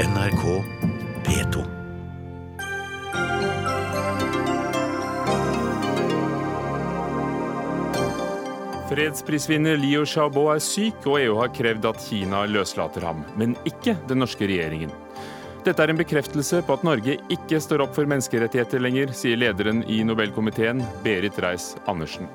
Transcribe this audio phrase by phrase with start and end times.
[0.00, 0.64] NRK
[1.24, 1.62] P2.
[8.88, 13.98] Fredsprisvinner Liu Xiaobo er syk, og EU har krevd at Kina løslater ham, men ikke
[14.08, 14.94] den norske regjeringen.
[15.66, 19.84] Dette er en bekreftelse på at Norge ikke står opp for menneskerettigheter lenger, sier lederen
[19.84, 22.30] i Nobelkomiteen, Berit Reiss-Andersen.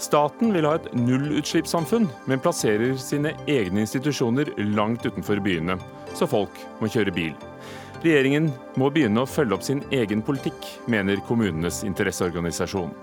[0.00, 5.76] Staten vil ha et nullutslippssamfunn, men plasserer sine egne institusjoner langt utenfor byene,
[6.16, 7.34] så folk må kjøre bil.
[8.00, 8.48] Regjeringen
[8.80, 10.56] må begynne å følge opp sin egen politikk,
[10.88, 12.94] mener kommunenes interesseorganisasjon.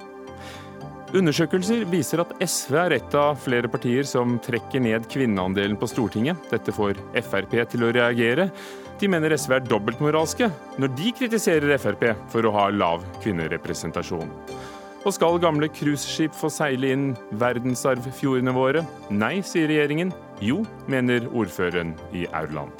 [1.16, 6.50] Undersøkelser viser at SV er et av flere partier som trekker ned kvinneandelen på Stortinget.
[6.52, 8.50] Dette får Frp til å reagere.
[9.00, 10.50] De mener SV er dobbeltmoralske
[10.82, 14.34] når de kritiserer Frp for å ha lav kvinnerepresentasjon.
[15.06, 18.82] Og skal gamle cruiseskip få seile inn verdensarvfjordene våre?
[19.14, 20.10] Nei, sier regjeringen.
[20.42, 22.74] Jo, mener ordføreren i Aurland.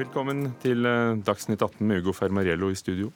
[0.00, 3.10] Velkommen til eh, Dagsnytt 18 med Ugo Fermariello i studio.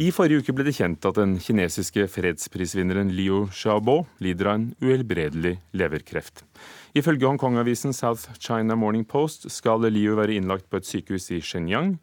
[0.00, 4.68] I forrige uke ble det kjent at den kinesiske fredsprisvinneren Liu Xiaobo lider av en
[4.80, 6.44] uhelbredelig leverkreft.
[6.90, 11.94] Ifølge Hongkong-avisen South China Morning Post skal Liu være innlagt på et sykehus i Shenyang.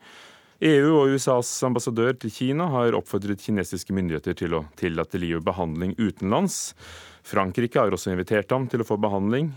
[0.64, 5.92] EU og USAs ambassadør til Kina har oppfordret kinesiske myndigheter til å tillate Liu behandling
[6.00, 6.72] utenlands.
[7.28, 9.52] Frankrike har også invitert ham til å få behandling.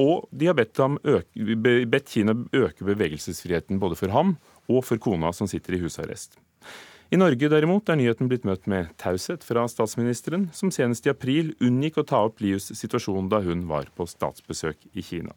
[0.00, 1.58] Og de har bedt, øke,
[1.92, 4.38] bedt Kina øke bevegelsesfriheten både for ham
[4.72, 6.40] og for kona som sitter i husarrest.
[7.12, 11.50] I Norge derimot er nyheten blitt møtt med taushet fra statsministeren, som senest i april
[11.60, 15.36] unngikk å ta opp Lius situasjon da hun var på statsbesøk i Kina.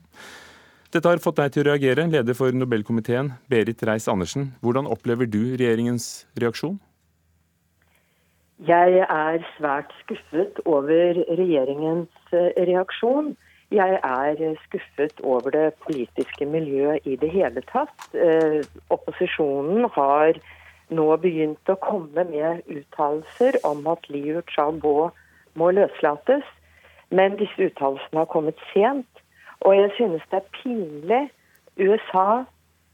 [0.96, 4.54] Dette har fått deg til å reagere, leder for Nobelkomiteen, Berit Reiss-Andersen.
[4.64, 6.80] Hvordan opplever du regjeringens reaksjon?
[8.64, 13.34] Jeg er svært skuffet over regjeringens eh, reaksjon.
[13.76, 18.14] Jeg er skuffet over det politiske miljøet i det hele tatt.
[18.16, 18.62] Eh,
[18.96, 20.40] opposisjonen har
[20.90, 25.12] nå begynt å komme med uttalelser om at Liu Xiaobo
[25.58, 26.46] må løslates.
[27.10, 29.08] Men disse uttalelsene har kommet sent.
[29.66, 31.24] Og jeg synes det er pinlig.
[31.76, 32.46] USA,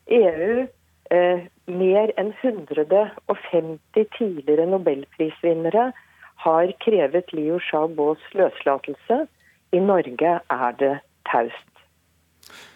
[0.07, 0.67] EU,
[1.11, 5.91] eh, mer enn 150 tidligere nobelprisvinnere
[6.45, 9.27] har krevet Liu Xiaobos løslatelse.
[9.71, 10.95] I Norge er det
[11.29, 11.67] taust.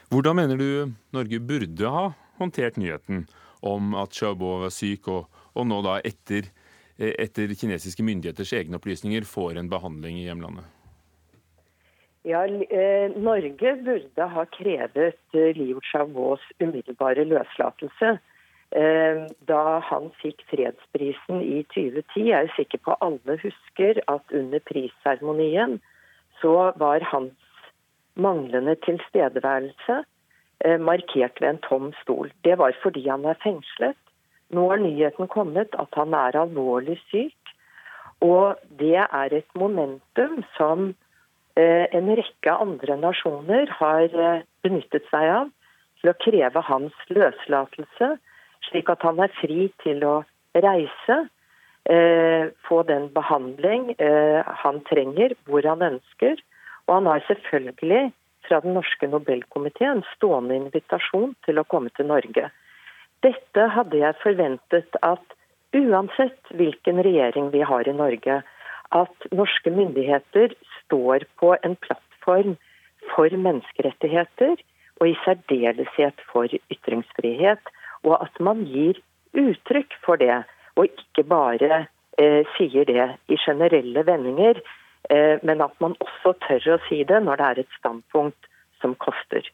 [0.09, 2.06] Hvordan mener du Norge burde ha
[2.38, 3.25] håndtert nyheten?
[3.66, 6.52] Om at Xiaobo var syk, og, og nå da etter,
[6.98, 10.70] etter, kinesiske myndigheters egne opplysninger får en behandling i hjemlandet?
[12.25, 18.16] Ja, eh, Norge burde ha krevet eh, Liu Xiaobos umiddelbare løslatelse.
[18.75, 22.24] Eh, da han fikk fredsprisen i 2010.
[22.31, 25.78] Jeg er sikker på alle husker at under prisseremonien
[26.42, 27.38] så var hans
[28.16, 30.02] manglende tilstedeværelse
[30.80, 32.32] markert ved en tom stol.
[32.44, 33.98] Det var fordi han er fengslet.
[34.54, 37.36] Nå har nyheten kommet at han er alvorlig syk.
[38.24, 40.88] Og det er et momentum som
[41.58, 45.52] eh, en rekke andre nasjoner har eh, benyttet seg av
[46.00, 48.16] til å kreve hans løslatelse,
[48.70, 50.18] slik at han er fri til å
[50.56, 51.26] reise,
[52.66, 53.92] få den behandling
[54.62, 56.40] han trenger, hvor han ønsker.
[56.88, 58.08] Og han har selvfølgelig
[58.47, 62.50] fra den norske Nobelkomiteen stående invitasjon til å komme til Norge.
[63.25, 65.35] Dette hadde jeg forventet at
[65.75, 68.41] uansett hvilken regjering vi har i Norge,
[68.95, 72.56] at norske myndigheter står på en plattform
[73.13, 74.56] for menneskerettigheter,
[75.01, 77.73] og i særdeleshet for ytringsfrihet,
[78.07, 79.01] og at man gir
[79.35, 80.44] uttrykk for det,
[80.79, 81.85] og ikke bare
[82.22, 84.62] eh, sier det i generelle vendinger,
[85.10, 88.50] men at man også tør å si det når det er et standpunkt
[88.82, 89.46] som koster.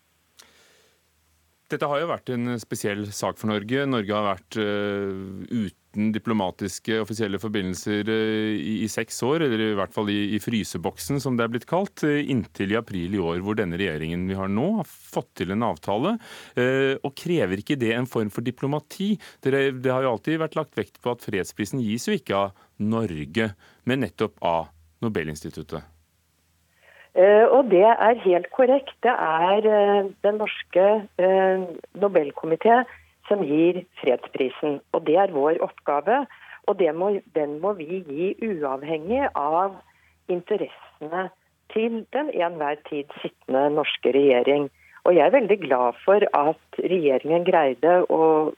[1.71, 3.85] Dette har jo vært en spesiell sak for Norge.
[3.87, 9.95] Norge har vært uh, uten diplomatiske offisielle forbindelser uh, i, seks år, eller i hvert
[9.95, 13.79] fall i, fryseboksen, som det er blitt kalt, inntil i april i år, hvor denne
[13.79, 16.17] regjeringen vi har nå, har fått til en avtale.
[17.05, 19.13] Og krever ikke det en form for diplomati?
[19.43, 19.53] Det,
[19.87, 23.51] har jo alltid vært lagt vekt på at fredsprisen gis jo ikke av Norge,
[23.87, 24.71] men nettopp av
[25.01, 25.83] Nobelinstituttet?
[27.11, 28.93] Uh, og det er helt korrekt.
[29.03, 30.85] Det er uh, den norske
[31.19, 31.63] uh,
[31.99, 32.83] Nobelkomité
[33.27, 34.79] som gir fredsprisen.
[34.95, 36.25] Og det er vår oppgave.
[36.71, 39.75] Og må, den må vi gi uavhengig av
[40.29, 41.27] interessene
[41.73, 44.69] til den enhver tid sittende norske regjering.
[45.03, 48.53] Og jeg er veldig glad for at regjeringen greide å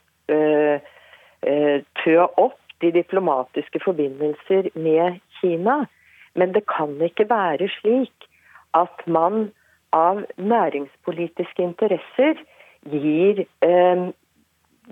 [2.04, 5.86] tø opp de diplomatiske forbindelser med Kina.
[6.34, 8.28] Men det kan ikke være slik
[8.74, 9.52] at man
[9.94, 12.40] av næringspolitiske interesser
[12.90, 14.10] gir eh,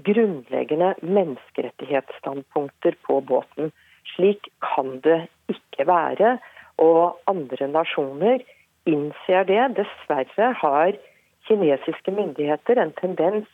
[0.06, 3.72] grunnleggende menneskerettighetsstandpunkter på båten.
[4.14, 6.38] Slik kan det ikke være.
[6.78, 8.38] Og andre nasjoner
[8.86, 9.76] innser det.
[9.76, 10.92] Dessverre har
[11.48, 13.50] kinesiske myndigheter en tendens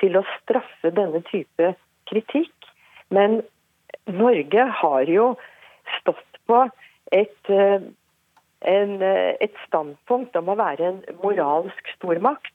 [0.00, 1.74] til å straffe denne type
[2.10, 2.54] kritikk.
[3.10, 3.42] Men
[4.06, 5.34] Norge har jo
[5.98, 6.64] stått på
[7.14, 7.80] et, eh,
[8.74, 12.52] en, eh, et standpunkt om å være en moralsk stormakt.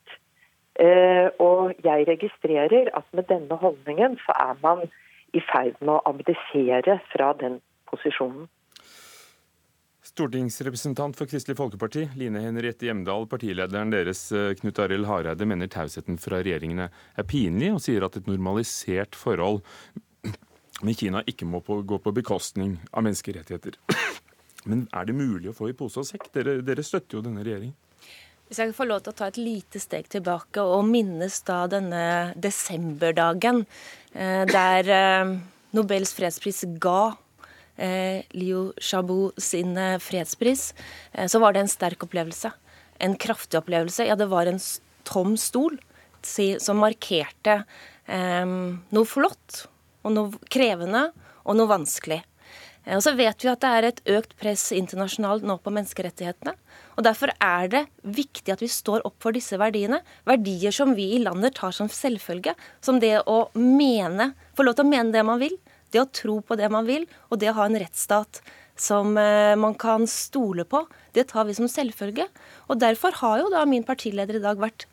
[0.79, 4.85] Eh, og jeg registrerer at med denne holdningen så er man
[5.33, 7.59] i ferd med å abdisere fra den
[7.91, 8.47] posisjonen.
[10.09, 14.23] Stortingsrepresentant for Kristelig Folkeparti, Line Henriette Hjemdal, partilederen deres
[14.59, 19.61] Knut Arild Hareide, mener tausheten fra regjeringene er pinlig, og sier at et normalisert forhold
[20.81, 23.77] med Kina ikke må gå på bekostning av menneskerettigheter.
[24.67, 26.27] Men er det mulig å få i pose og sekk?
[26.35, 27.75] Dere, dere støtter jo denne regjeringen.
[28.49, 32.03] Hvis jeg får lov til å ta et lite steg tilbake og minnes da denne
[32.33, 33.61] desemberdagen
[34.15, 35.33] eh, der eh,
[35.77, 37.11] Nobels fredspris ga
[37.77, 40.71] eh, Liu Xiaobo sin fredspris,
[41.13, 42.49] så var det en sterk opplevelse.
[42.97, 44.07] En kraftig opplevelse.
[44.09, 44.57] Ja, det var en
[45.05, 45.77] tom stol
[46.25, 47.61] som markerte
[48.09, 49.61] noe flott
[50.01, 51.05] og noe krevende
[51.45, 52.23] og noe vanskelig.
[52.95, 56.55] Og så vet vi at det er et økt press internasjonalt nå på menneskerettighetene.
[56.97, 60.01] Og Derfor er det viktig at vi står opp for disse verdiene.
[60.27, 62.55] Verdier som vi i landet tar som selvfølge.
[62.81, 65.55] Som det å mene, få lov til å mene det man vil.
[65.93, 68.41] Det å tro på det man vil, og det å ha en rettsstat
[68.79, 70.83] som eh, man kan stole på.
[71.17, 72.27] Det tar vi som selvfølge.
[72.69, 74.85] Og Derfor har jo da min partileder i dag vært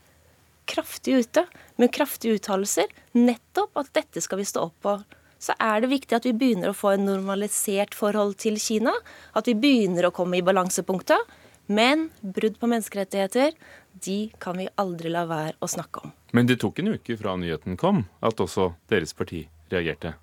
[0.66, 1.46] kraftig ute
[1.80, 2.90] med kraftige uttalelser.
[3.16, 5.04] Nettopp at dette skal vi stå opp for
[5.46, 8.94] så er det viktig at vi begynner å få en normalisert forhold til Kina.
[9.38, 11.36] At vi begynner å komme i balansepunktet.
[11.66, 13.56] Men brudd på menneskerettigheter,
[14.04, 16.12] de kan vi aldri la være å snakke om.
[16.36, 20.14] Men det tok en uke fra nyheten kom at også deres parti reagerte?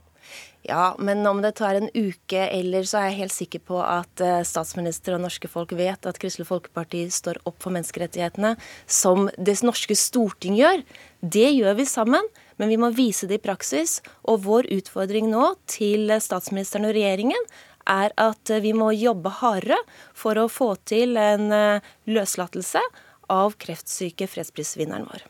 [0.64, 4.24] Ja, men om det tar en uke eller, så er jeg helt sikker på at
[4.24, 8.54] eh, statsminister og norske folk vet at Kristelig Folkeparti står opp for menneskerettighetene,
[8.88, 10.86] som det norske storting gjør.
[11.19, 14.00] Det gjør vi sammen, men vi må vise det i praksis.
[14.30, 17.48] Og vår utfordring nå til statsministeren og regjeringen
[17.90, 19.80] er at vi må jobbe hardere
[20.16, 22.82] for å få til en eh, løslatelse
[23.34, 25.26] av kreftsyke fredsprisvinneren vår.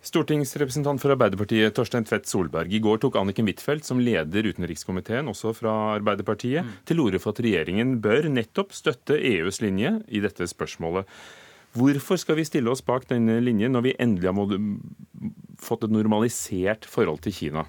[0.00, 2.72] Stortingsrepresentant for Arbeiderpartiet Torstein Tvedt Solberg.
[2.72, 6.78] I går tok Anniken Huitfeldt, som leder utenrikskomiteen, også fra Arbeiderpartiet, mm.
[6.88, 11.04] til orde for at regjeringen bør nettopp støtte EUs linje i dette spørsmålet.
[11.78, 14.56] Hvorfor skal vi stille oss bak denne linjen når vi endelig har
[15.60, 17.66] fått et normalisert forhold til Kina?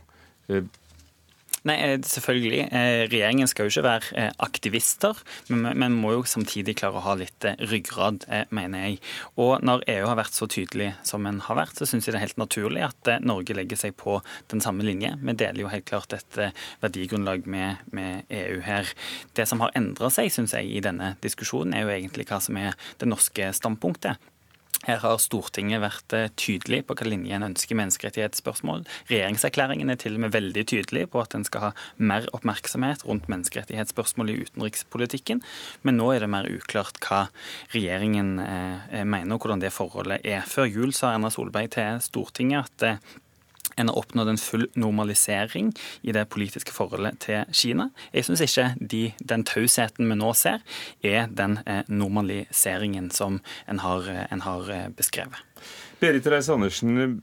[1.69, 2.61] Nei, eh, selvfølgelig.
[2.73, 5.17] Eh, regjeringen skal jo ikke være eh, aktivister,
[5.53, 8.97] men må jo samtidig klare å ha litt ryggrad, mener jeg.
[9.37, 12.21] Og når EU har vært så tydelig som en har vært, så syns jeg det
[12.21, 14.17] er helt naturlig at Norge legger seg på
[14.49, 15.13] den samme linje.
[15.21, 16.41] Vi deler jo helt klart et
[16.81, 18.89] verdigrunnlag med, med EU her.
[19.37, 22.57] Det som har endra seg, syns jeg, i denne diskusjonen, er jo egentlig hva som
[22.57, 24.30] er det norske standpunktet.
[24.87, 28.83] Her har Stortinget vært eh, tydelig på hva linje en ønsker i menneskerettighetsspørsmål.
[29.11, 33.29] Regjeringserklæringen er til og med veldig tydelig på at en skal ha mer oppmerksomhet rundt
[33.31, 35.43] menneskerettighetsspørsmål i utenrikspolitikken.
[35.85, 37.27] Men nå er det mer uklart hva
[37.75, 40.47] regjeringen eh, mener og hvordan det forholdet er.
[40.49, 43.11] Før jul sa Erna Solberg til Stortinget at eh,
[43.75, 47.89] en har oppnådd en full normalisering i det politiske forholdet til Kina.
[48.13, 50.63] Jeg syns ikke de, den tausheten vi nå ser,
[51.03, 55.39] er den eh, normaliseringen som en har, eh, en har eh, beskrevet.
[56.01, 57.21] Berit Reiss-Andersen,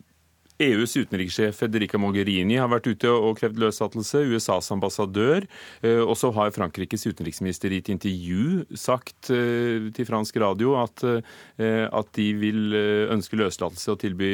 [0.59, 4.25] EUs utenrikssjef Federica Mogherini har vært ute og krevd løslatelse.
[4.27, 5.47] USAs ambassadør.
[5.87, 11.05] Eh, og så har Frankrikes utenriksminister i et intervju sagt eh, til fransk radio at,
[11.07, 12.75] eh, at de vil
[13.15, 14.33] ønske løslatelse og tilby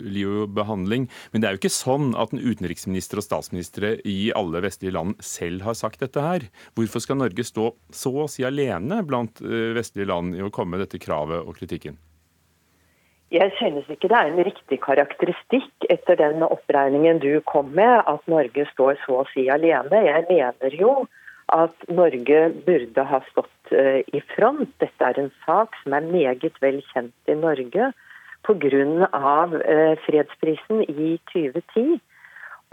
[0.00, 1.10] Lio behandling.
[1.32, 5.20] Men det er jo ikke sånn at en utenriksminister og statsministre i alle vestlige land
[5.24, 6.48] selv har sagt dette her.
[6.78, 10.86] Hvorfor skal Norge stå så å si alene blant vestlige land i å komme med
[10.86, 12.00] dette kravet og kritikken?
[13.30, 18.24] Jeg synes ikke det er en riktig karakteristikk etter den oppregningen du kom med, at
[18.26, 20.00] Norge står så å si alene.
[20.02, 20.94] Jeg mener jo
[21.54, 24.70] at Norge burde ha stått eh, i front.
[24.82, 27.92] Dette er en sak som er meget vel kjent i Norge
[28.46, 28.82] pga.
[29.62, 32.00] Eh, fredsprisen i 2010.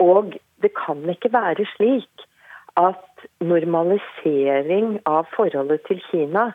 [0.02, 2.26] Og det kan ikke være slik
[2.78, 6.50] at normalisering av forholdet til Kina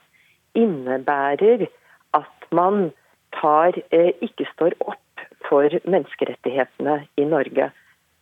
[0.60, 1.68] innebærer
[2.16, 2.92] at man
[3.40, 7.72] tar, eh, ikke står opp for menneskerettighetene i Norge.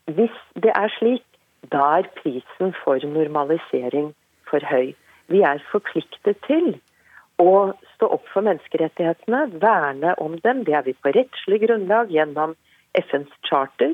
[0.07, 1.25] Hvis det er slik,
[1.71, 4.13] da er prisen for normalisering
[4.49, 4.93] for høy.
[5.29, 6.73] Vi er forpliktet til
[7.41, 10.63] å stå opp for menneskerettighetene, verne om dem.
[10.67, 12.55] Det er vi på rettslig grunnlag gjennom
[12.97, 13.93] FNs charter.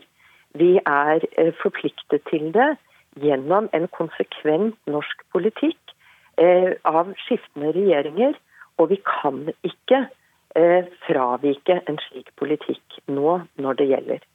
[0.57, 2.75] Vi er eh, forpliktet til det
[3.21, 5.93] gjennom en konsekvent norsk politikk
[6.41, 8.38] eh, av skiftende regjeringer.
[8.77, 10.05] Og vi kan ikke
[11.05, 14.25] fravike en slik politikk nå når det gjelder.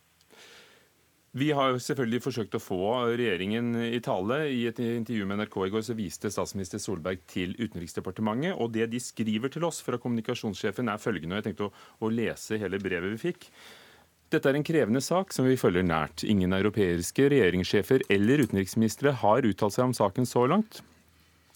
[1.33, 2.79] Vi har selvfølgelig forsøkt å få
[3.17, 4.43] regjeringen i tale.
[4.53, 8.59] I et intervju med NRK i går så viste statsminister Solberg til Utenriksdepartementet.
[8.61, 11.73] Og det de skriver til oss fra kommunikasjonssjefen er følgende, og jeg tenkte å,
[12.05, 13.49] å lese hele brevet vi fikk.
[14.33, 16.27] Dette er en krevende sak som vi følger nært.
[16.29, 20.83] Ingen europeiske regjeringssjefer eller utenriksministre har uttalt seg om saken så langt.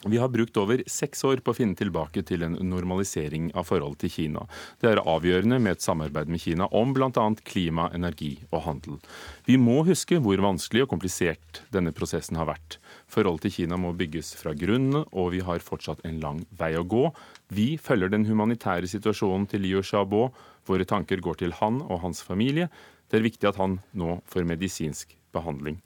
[0.07, 4.05] Vi har brukt over seks år på å finne tilbake til en normalisering av forholdet
[4.05, 4.45] til Kina.
[4.81, 7.25] Det er avgjørende med et samarbeid med Kina om bl.a.
[7.49, 9.01] klima, energi og handel.
[9.49, 12.79] Vi må huske hvor vanskelig og komplisert denne prosessen har vært.
[13.11, 16.87] Forholdet til Kina må bygges fra grunnen, og vi har fortsatt en lang vei å
[16.87, 17.09] gå.
[17.51, 20.29] Vi følger den humanitære situasjonen til Liu Xiaobo.
[20.67, 22.71] Våre tanker går til han og hans familie.
[23.11, 25.81] Det er viktig at han nå får medisinsk behandling.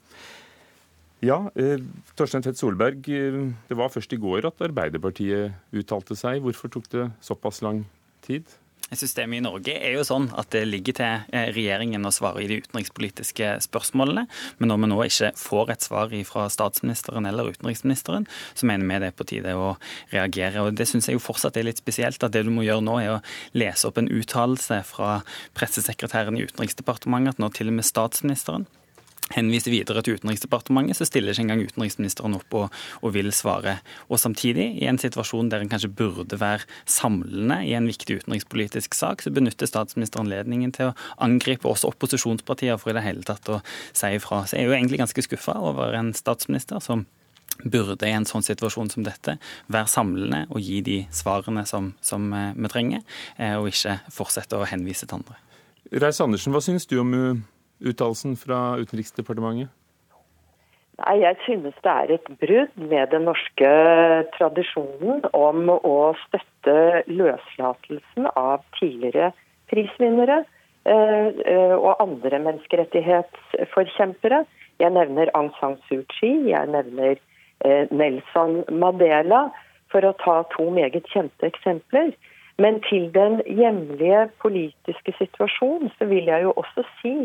[1.21, 1.77] Ja, eh,
[2.17, 6.41] Torstein Tvedt Solberg, eh, det var først i går at Arbeiderpartiet uttalte seg.
[6.41, 7.85] Hvorfor tok det såpass lang
[8.25, 8.49] tid?
[8.91, 12.47] Systemet i Norge er jo sånn at det ligger til eh, regjeringen å svare i
[12.49, 14.25] de utenrikspolitiske spørsmålene.
[14.57, 18.25] Men når vi nå ikke får et svar fra statsministeren eller utenriksministeren,
[18.57, 19.77] så mener vi det er på tide å
[20.11, 20.65] reagere.
[20.65, 22.19] Og Det syns jeg jo fortsatt er litt spesielt.
[22.25, 23.23] At det du må gjøre nå, er å
[23.53, 25.21] lese opp en uttalelse fra
[25.53, 28.65] pressesekretæren i Utenriksdepartementet, at nå til og med statsministeren
[29.35, 33.77] henviser videre til Utenriksdepartementet, så stiller ikke engang utenriksministeren opp og, og, vil svare.
[34.09, 38.97] Og samtidig, i en situasjon der en kanskje burde være samlende i en viktig utenrikspolitisk
[38.97, 43.49] sak, så benytter statsministeren anledningen til å angripe også opposisjonspartier for i det hele tatt
[43.51, 43.61] å
[43.91, 44.43] si ifra.
[44.45, 47.05] Så jeg er jo egentlig ganske skuffa over en statsminister som
[47.63, 49.37] burde i en sånn situasjon som dette
[49.71, 53.03] være samlende og gi de svarene som, som eh, vi trenger,
[53.37, 55.37] eh, og ikke fortsette å henvise til andre.
[55.91, 57.41] Reis Andersen, hva syns du om eh,
[57.81, 59.69] uttalelsen fra Utenriksdepartementet?
[61.01, 63.69] Nei, Jeg synes det er et brudd med den norske
[64.37, 69.31] tradisjonen om å støtte løslatelsen av tidligere
[69.71, 70.43] prisvinnere
[70.85, 74.39] eh, eh, og andre menneskerettighetsforkjempere.
[74.81, 77.15] Jeg nevner Aung San Suu Kyi, jeg nevner
[77.65, 79.41] eh, Nelson Mandela,
[79.91, 82.09] for å ta to meget kjente eksempler.
[82.61, 87.15] Men til den hjemlige politiske situasjonen så vil jeg jo også si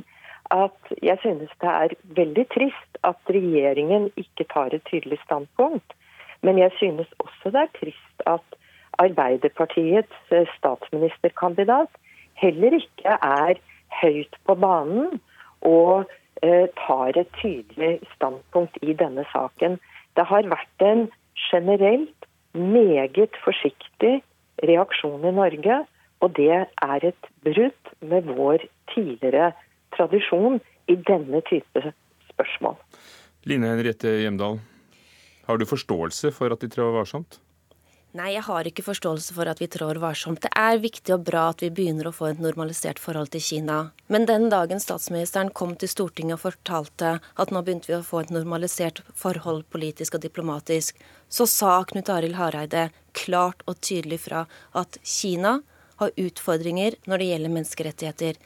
[0.51, 5.97] at jeg synes det er veldig trist at regjeringen ikke tar et tydelig standpunkt.
[6.43, 8.59] Men jeg synes også det er trist at
[8.99, 11.91] Arbeiderpartiets eh, statsministerkandidat
[12.35, 13.59] heller ikke er
[14.03, 15.21] høyt på banen
[15.61, 16.07] og
[16.43, 19.79] eh, tar et tydelig standpunkt i denne saken.
[20.17, 21.09] Det har vært en
[21.51, 24.23] generelt meget forsiktig
[24.65, 25.85] reaksjon i Norge,
[26.21, 29.53] og det er et brudd med vår tidligere
[29.97, 30.61] tradisjon
[30.93, 31.83] i denne type
[32.31, 32.79] spørsmål.
[33.47, 34.61] Line Henriette Hjemdal,
[35.47, 37.41] har du forståelse for at de trår varsomt?
[38.17, 40.41] Nei, jeg har ikke forståelse for at vi trår varsomt.
[40.41, 43.77] Det er viktig og bra at vi begynner å få et normalisert forhold til Kina.
[44.09, 48.23] Men den dagen statsministeren kom til Stortinget og fortalte at nå begynte vi å få
[48.23, 50.97] et normalisert forhold politisk og diplomatisk,
[51.29, 55.59] så sa Knut Arild Hareide klart og tydelig fra at Kina
[56.01, 58.41] har utfordringer når det gjelder menneskerettigheter.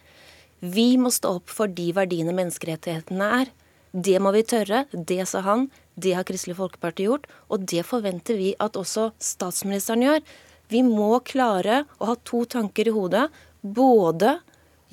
[0.61, 3.53] Vi må stå opp for de verdiene menneskerettighetene er.
[3.91, 4.85] Det må vi tørre.
[4.93, 5.69] Det sa han.
[5.97, 7.27] Det har Kristelig Folkeparti gjort.
[7.49, 10.21] Og det forventer vi at også statsministeren gjør.
[10.71, 13.27] Vi må klare å ha to tanker i hodet.
[13.61, 14.39] Både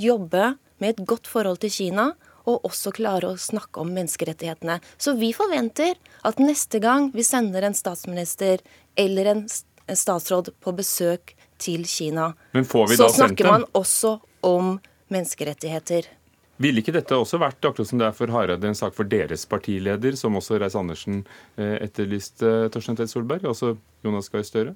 [0.01, 2.11] jobbe med et godt forhold til Kina,
[2.47, 4.79] og også klare å snakke om menneskerettighetene.
[4.97, 5.97] Så vi forventer
[6.27, 8.63] at neste gang vi sender en statsminister
[8.95, 14.77] eller en statsråd på besøk til Kina, så snakker man også om
[15.13, 16.09] menneskerettigheter.
[16.57, 19.45] Ville ikke dette også vært akkurat som det er for Hareide, en sak for deres
[19.49, 21.21] partileder, som også Reis Andersen
[21.55, 24.73] eh, etterlyste, Torstein Tvedt Solberg, altså Jonas Gahr Støre?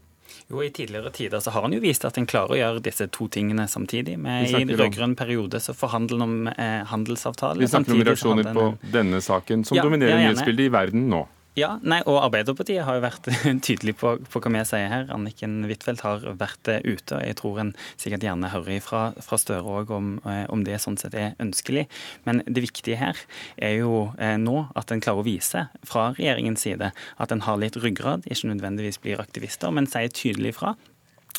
[0.47, 3.07] Jo, I tidligere tider så har han jo vist at en klarer å gjøre disse
[3.11, 4.17] to tingene samtidig.
[4.21, 7.59] Men I rød-grønn periode så forhandler han om eh, handelsavtale.
[7.59, 11.25] Vi snakker om reaksjoner på denne saken, som ja, dominerer nyhetsbildet i verden nå.
[11.60, 13.25] Ja, nei, og Arbeiderpartiet har jo vært
[13.65, 15.10] tydelig på, på, hva vi sier her.
[15.12, 17.17] Anniken Huitfeldt har vært ute.
[17.17, 20.79] og Jeg tror en sikkert gjerne hører fra, fra Støre òg om, eh, om, det
[20.79, 21.89] sånn sett er ønskelig.
[22.24, 23.20] Men det viktige her
[23.60, 27.60] er jo eh, nå at en klarer å vise fra regjeringens side at en har
[27.60, 30.77] litt ryggrad, ikke nødvendigvis blir aktivister, men sier tydelig fra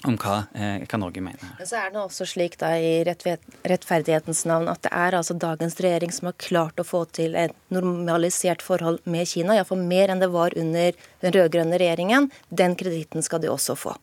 [0.04, 1.52] om hva, eh, hva, Norge mener.
[1.64, 6.12] Så er det også slik da i rettferdighetens navn at det er altså dagens regjering
[6.14, 10.32] som har klart å få til et normalisert forhold med Kina, iallfall mer enn det
[10.32, 12.30] var under den rød-grønne regjeringen.
[12.50, 13.96] Den kreditten skal de også få.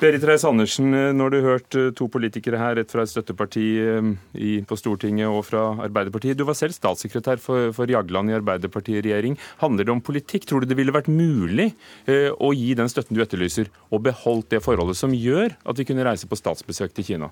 [0.00, 4.78] Berit Reiss-Andersen, når du hørt eh, to politikere her, et fra et støtteparti eh, på
[4.78, 6.34] Stortinget og fra Arbeiderpartiet.
[6.38, 9.38] Du var selv statssekretær for, for Jagland i Arbeiderpartiet i regjering.
[9.62, 10.48] Handler det om politikk?
[10.50, 11.70] Tror du det ville vært mulig
[12.10, 15.86] eh, å gi den støtten du etterlyser, og beholdt det forholdet som gjør at vi
[15.86, 17.30] kunne reise på statsbesøk til Kina?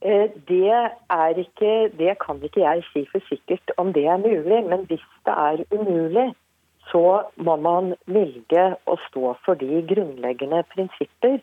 [0.00, 0.70] Det,
[1.12, 5.02] er ikke, det kan ikke jeg si for sikkert om det er mulig, men hvis
[5.26, 6.30] det er umulig,
[6.90, 11.38] så må man velge å stå for de grunnleggende prinsipper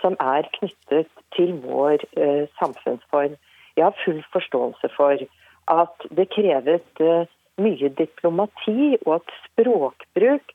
[0.00, 3.36] som er knyttet til vår eh, samfunnsform.
[3.76, 5.24] Jeg har full forståelse for
[5.70, 7.28] at det krevet eh,
[7.60, 10.54] mye diplomati, og at språkbruk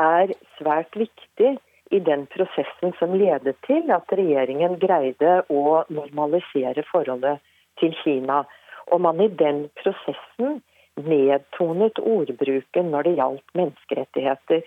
[0.00, 1.56] er svært viktig
[1.94, 7.44] i den prosessen som ledet til at regjeringen greide å normalisere forholdet
[7.80, 8.42] til Kina.
[8.90, 10.60] Og man i den prosessen
[11.04, 14.62] nedtonet ordbruken når det gjaldt menneskerettigheter.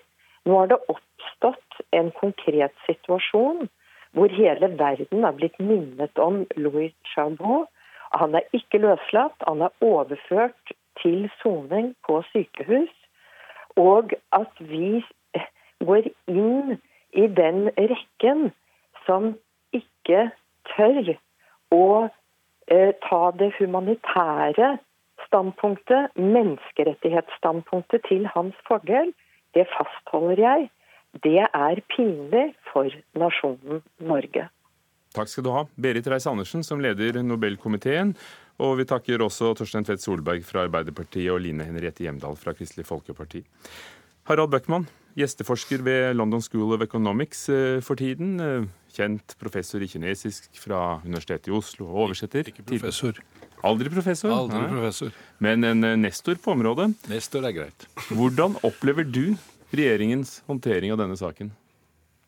[0.46, 3.68] Nå har det oppstått en konkret situasjon
[4.16, 7.68] hvor hele verden har blitt minnet om Louis Chabot.
[8.10, 10.72] Han er ikke løslatt, han er overført
[11.02, 12.90] til soning på sykehus.
[13.78, 15.04] Og at vi
[15.86, 16.78] går inn
[17.12, 18.50] i den rekken
[19.06, 19.32] som
[19.74, 20.30] ikke
[20.74, 21.14] tør
[21.74, 21.86] å
[22.66, 24.76] eh, ta det humanitære
[25.30, 29.14] standpunktet, menneskerettighetsstandpunktet til hans fordel,
[29.54, 30.70] det fastholder jeg.
[31.24, 34.46] Det er pinlig for nasjonen Norge.
[35.14, 35.64] Takk skal du ha.
[35.74, 38.12] Berit Reiss-Andersen, som leder Nobelkomiteen.
[38.62, 42.86] Og vi takker også Torstein Tvedt Solberg fra Arbeiderpartiet og Line Henriette Hjemdal fra Kristelig
[42.86, 43.42] Folkeparti.
[44.28, 44.86] Harald Bøckmann,
[45.18, 48.36] gjesteforsker ved London School of Economics eh, for tiden.
[48.40, 52.52] Eh, kjent professor i kinesisk fra Universitetet i Oslo og oversetter.
[52.52, 53.18] Ikke professor.
[53.66, 54.32] Aldri professor?
[54.34, 55.14] Aldri professor.
[55.44, 56.90] Men en eh, nestor på området.
[57.10, 57.86] Nestor er greit.
[58.08, 59.36] Hvordan opplever du
[59.70, 61.52] regjeringens håndtering av denne saken?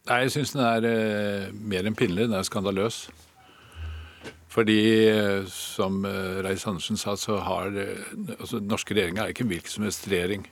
[0.09, 2.29] Nei, Jeg syns den er eh, mer enn pinlig.
[2.29, 3.07] Den er skandaløs.
[4.53, 9.55] Fordi, eh, som eh, Reiss-Andersen sa, så har eh, altså, norske regjeringa er ikke en
[9.55, 10.45] hvilken som helst regjering.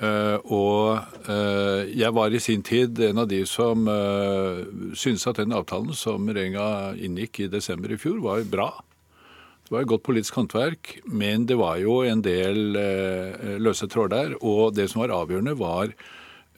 [0.00, 4.62] Uh, og uh, jeg var i sin tid en av de som uh,
[4.94, 8.68] syntes at den avtalen som regjeringa inngikk i desember i fjor, var bra.
[9.70, 14.10] Det var et godt politisk håndverk, men det var jo en del eh, løse tråder
[14.10, 14.32] der.
[14.42, 15.92] Og det som var avgjørende, var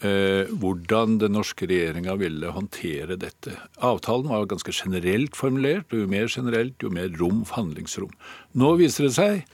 [0.00, 3.52] eh, hvordan den norske regjeringa ville håndtere dette.
[3.84, 8.16] Avtalen var ganske generelt formulert, og jo mer generelt, jo mer rom for handlingsrom.
[8.56, 9.44] Nå viser det seg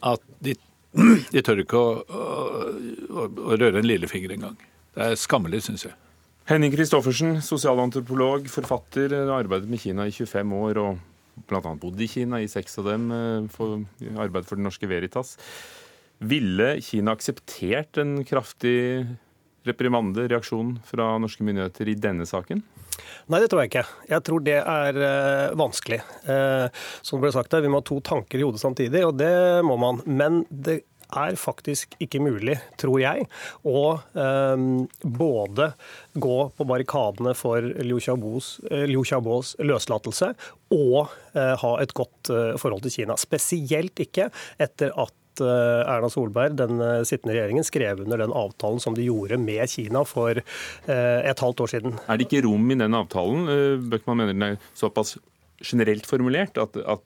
[0.00, 0.56] at de,
[1.36, 4.56] de tør ikke å, å, å røre en lillefinger engang.
[4.96, 5.98] Det er skammelig, syns jeg.
[6.48, 10.88] Henning Christoffersen, sosialantropolog, forfatter, arbeidet med Kina i 25 år.
[10.88, 11.10] og
[11.48, 11.74] bl.a.
[11.80, 13.82] bodd i Kina, i seks av dem, eh, for
[14.20, 15.36] arbeid for Den Norske Veritas.
[16.24, 19.06] Ville Kina akseptert en kraftig
[19.64, 22.60] reprimande, reaksjon fra norske myndigheter i denne saken?
[23.32, 23.84] Nei, det tror jeg ikke.
[24.10, 26.00] Jeg tror det er uh, vanskelig.
[26.28, 26.68] Uh,
[27.02, 29.78] som ble sagt her, Vi må ha to tanker i hodet samtidig, og det må
[29.80, 30.02] man.
[30.04, 30.82] Men det
[31.16, 33.26] er faktisk ikke mulig, tror jeg,
[33.66, 33.82] å
[34.18, 34.64] eh,
[35.02, 35.70] både
[36.14, 40.30] gå på barrikadene for eh, Liu Xiaobos løslatelse
[40.74, 43.18] og eh, ha et godt eh, forhold til Kina.
[43.20, 49.02] Spesielt ikke etter at Erna Solberg, den sittende regjeringen, skrev under den avtalen som de
[49.08, 51.96] gjorde med Kina for et halvt år siden.
[52.06, 53.48] Er det ikke rom i den avtalen?
[53.90, 55.16] Bøckmann mener den er såpass
[55.58, 57.02] generelt formulert at, at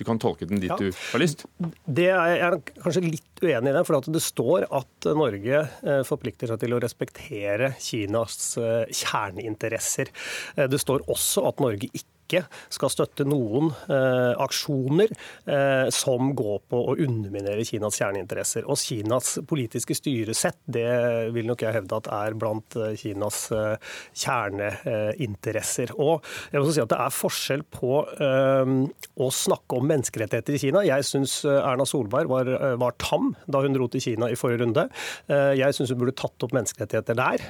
[0.00, 0.78] du kan tolke den dit ja.
[0.80, 1.44] du har lyst?
[1.84, 3.82] Det er jeg kanskje litt uenig i det.
[3.84, 10.12] For det står at Norge eh, forplikter seg til å respektere Kinas eh, kjerneinteresser.
[10.56, 16.32] Eh, det står også at Norge ikke ikke skal støtte noen eh, aksjoner eh, som
[16.38, 18.66] går på å underminere Kinas kjerneinteresser.
[18.70, 20.86] Og Kinas politiske styresett det
[21.34, 23.76] vil nok jeg hevde at er blant eh, Kinas eh,
[24.22, 25.94] kjerneinteresser.
[25.98, 27.92] Og jeg vil også si at Det er forskjell på
[28.26, 28.74] eh,
[29.20, 30.84] å snakke om menneskerettigheter i Kina.
[30.86, 34.64] Jeg syns eh, Erna Solberg var, var, tam da hun dro til Kina i forrige
[34.64, 34.82] runde.
[35.30, 37.42] Jeg syns hun burde tatt opp menneskerettigheter der.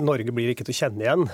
[0.00, 1.26] Norge blir ikke til å kjenne igjen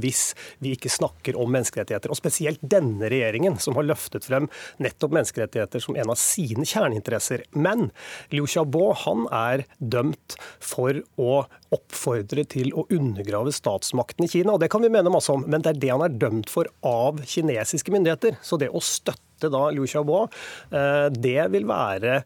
[0.00, 0.22] hvis
[0.62, 2.12] vi ikke snakker om om menneskerettigheter.
[2.12, 4.48] Og spesielt denne regjeringen, som har løftet frem
[4.82, 7.46] nettopp menneskerettigheter som en av sine kjerneinteresser.
[7.54, 7.90] Men
[8.34, 14.54] Liu Xiaobo han er dømt for å oppfordre til å undergrave statsmakten i Kina.
[14.54, 16.70] og Det kan vi mene masse om, men det er det han er dømt for
[16.86, 18.38] av kinesiske myndigheter.
[18.42, 20.24] Så det å støtte støtte da Liu Xiaobo,
[21.14, 22.22] det vil være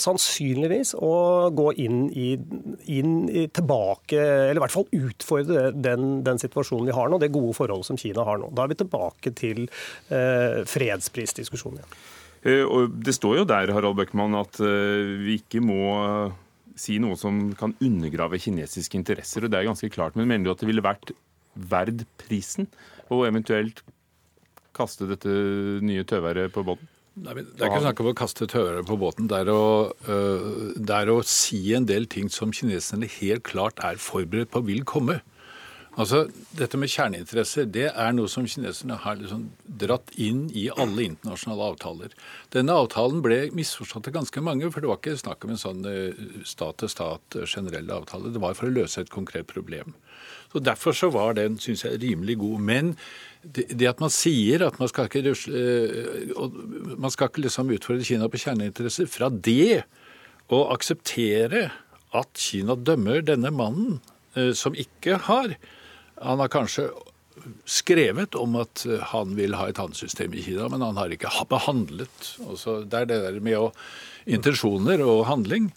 [0.00, 1.14] sannsynligvis å
[1.54, 2.32] gå inn i,
[2.92, 7.32] inn i tilbake, eller i hvert fall utfordre den, den, situasjonen vi har nå, det
[7.34, 8.50] gode forholdet som Kina har nå.
[8.54, 9.66] Da er vi tilbake til
[10.10, 11.98] fredsprisdiskusjonen igjen.
[13.04, 15.82] Det står jo der Harald Bøckmann, at vi ikke må
[16.80, 19.44] si noe som kan undergrave kinesiske interesser.
[19.44, 21.12] og Det er ganske klart, men mener du at det ville vært
[21.54, 22.70] verd prisen,
[23.10, 23.82] og eventuelt
[24.76, 25.34] kaste dette
[25.84, 26.88] nye tøværet på båten?
[27.20, 29.26] Nei, det er ikke snakk om å kaste tøværet på båten.
[29.28, 33.82] Det er, å, uh, det er å si en del ting som kineserne helt klart
[33.84, 35.18] er forberedt på vil komme.
[35.98, 39.48] Altså, Dette med kjerneinteresser det er noe som kineserne har liksom
[39.80, 42.12] dratt inn i alle internasjonale avtaler.
[42.54, 45.82] Denne avtalen ble misforstått av ganske mange, for det var ikke snakk om en sånn
[46.46, 48.30] stat-til-stat generell avtale.
[48.30, 49.96] Det var for å løse et konkret problem.
[50.52, 52.62] Så Derfor så var den synes jeg, rimelig god.
[52.70, 52.94] Men
[53.42, 55.34] det, at man sier at man skal ikke,
[56.98, 59.82] man skal ikke liksom utfordre Kina på kjerneinteresser, fra det
[60.50, 61.68] å akseptere
[62.14, 64.00] at Kina dømmer denne mannen
[64.54, 65.54] som ikke har
[66.20, 66.90] han har kanskje
[67.64, 72.34] skrevet om at han vil ha et handelssystem i Kina, men han har ikke behandlet.
[72.44, 73.70] Også det er det der med å,
[74.28, 75.70] intensjoner og handling.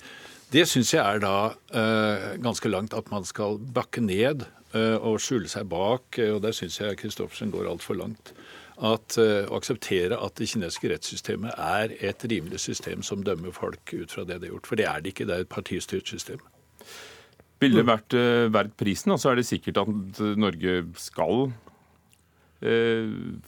[0.53, 1.38] Det syns jeg er da
[1.73, 6.19] eh, ganske langt at man skal bakke ned eh, og skjule seg bak.
[6.19, 8.36] og Der syns jeg Christoffersen går altfor langt.
[8.77, 13.95] At, eh, å akseptere at det kinesiske rettssystemet er et rimelig system som dømmer folk
[13.95, 14.69] ut fra det det har gjort.
[14.69, 15.29] For det er det ikke.
[15.29, 16.43] Det er et partistyrt system
[17.63, 19.15] ville vært uh, verdt prisen.
[19.15, 21.62] Og så er det sikkert at Norge skal Eh,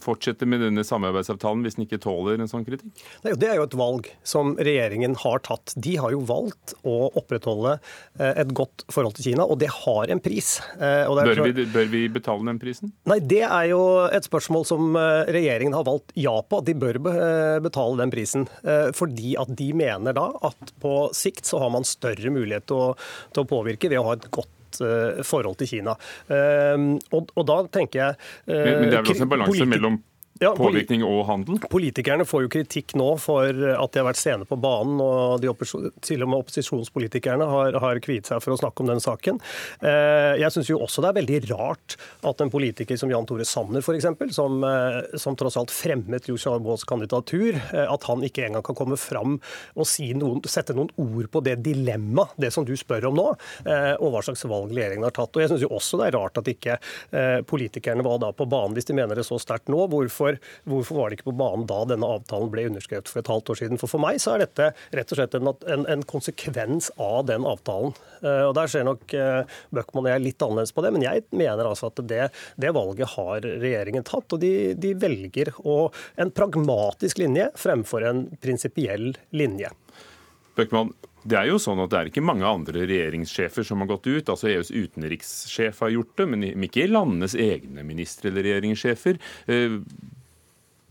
[0.01, 3.04] fortsette med denne samarbeidsavtalen hvis den ikke tåler en sånn kritikk?
[3.25, 5.73] Det er jo et valg som regjeringen har tatt.
[5.75, 7.78] De har jo valgt å opprettholde
[8.19, 10.58] eh, et godt forhold til Kina, og det har en pris.
[10.75, 12.93] Eh, bør vi, bør, vi, betale den prisen?
[13.10, 14.97] Nei, Det er jo et spørsmål som
[15.32, 16.62] regjeringen har valgt ja på.
[16.65, 16.99] De bør
[17.63, 18.47] betale den prisen.
[18.95, 22.91] Fordi at de mener da at på sikt så har man større mulighet til å,
[23.34, 25.95] til å påvirke ved å ha et godt Eh, forhold til Kina.
[26.27, 26.75] Eh,
[27.15, 30.01] og, og da tenker jeg men, men det er vel også en balanse mellom
[30.43, 31.62] ja, Påvirkning og handel?
[31.71, 35.00] Politikerne får jo kritikk nå for at de har vært sene på banen.
[35.00, 35.48] og de
[36.04, 39.39] Til og med opposisjonspolitikerne har, har kviet seg for å snakke om den saken.
[39.80, 41.95] Eh, jeg syns også det er veldig rart
[42.28, 46.36] at en politiker som Jan Tore Sanner, f.eks., som, eh, som tross alt fremmet Liu
[46.36, 50.91] Xiaobos kandidatur, eh, at han ikke engang kan komme fram og si noen, sette noen
[51.00, 53.28] ord på det dilemmaet, det som du spør om nå,
[54.04, 55.32] og hva slags valg regjeringen har tatt.
[55.32, 56.76] Og jeg syns også det er rart at ikke
[57.48, 59.86] politikerne var da på banen, hvis de mener det så sterkt nå.
[59.91, 63.31] hvorfor hvorfor, hvorfor, var det ikke på banen da denne avtalen ble underskrevet for et
[63.31, 63.81] halvt år siden?
[63.81, 67.47] For for meg så er dette rett og slett en, en, en konsekvens av den
[67.47, 67.95] avtalen.
[68.23, 71.25] Uh, og Der ser nok uh, Bøckmann og jeg litt annerledes på det, men jeg
[71.35, 72.29] mener altså at det,
[72.61, 74.27] det valget har regjeringen tatt.
[74.35, 75.79] Og de, de velger å,
[76.21, 79.71] en pragmatisk linje fremfor en prinsipiell linje.
[80.55, 80.93] Bøckmann,
[81.25, 84.29] det er jo sånn at det er ikke mange andre regjeringssjefer som har gått ut.
[84.29, 89.17] altså EUs utenrikssjef har gjort det, men ikke landenes egne ministre eller regjeringssjefer.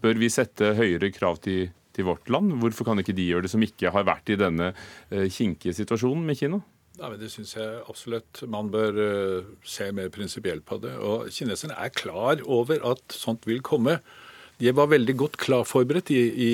[0.05, 2.53] Bør vi sette høyere krav til, til, vårt land?
[2.61, 6.27] Hvorfor kan ikke de gjøre det, som ikke har vært i denne eh, kinkige situasjonen
[6.29, 6.61] med Kina?
[6.95, 10.93] Nei, men det syns jeg absolutt man bør uh, se mer prinsipielt på det.
[11.03, 13.97] Og Kineserne er klar over at sånt vil komme.
[14.61, 16.51] De var veldig godt klar forberedt i, i,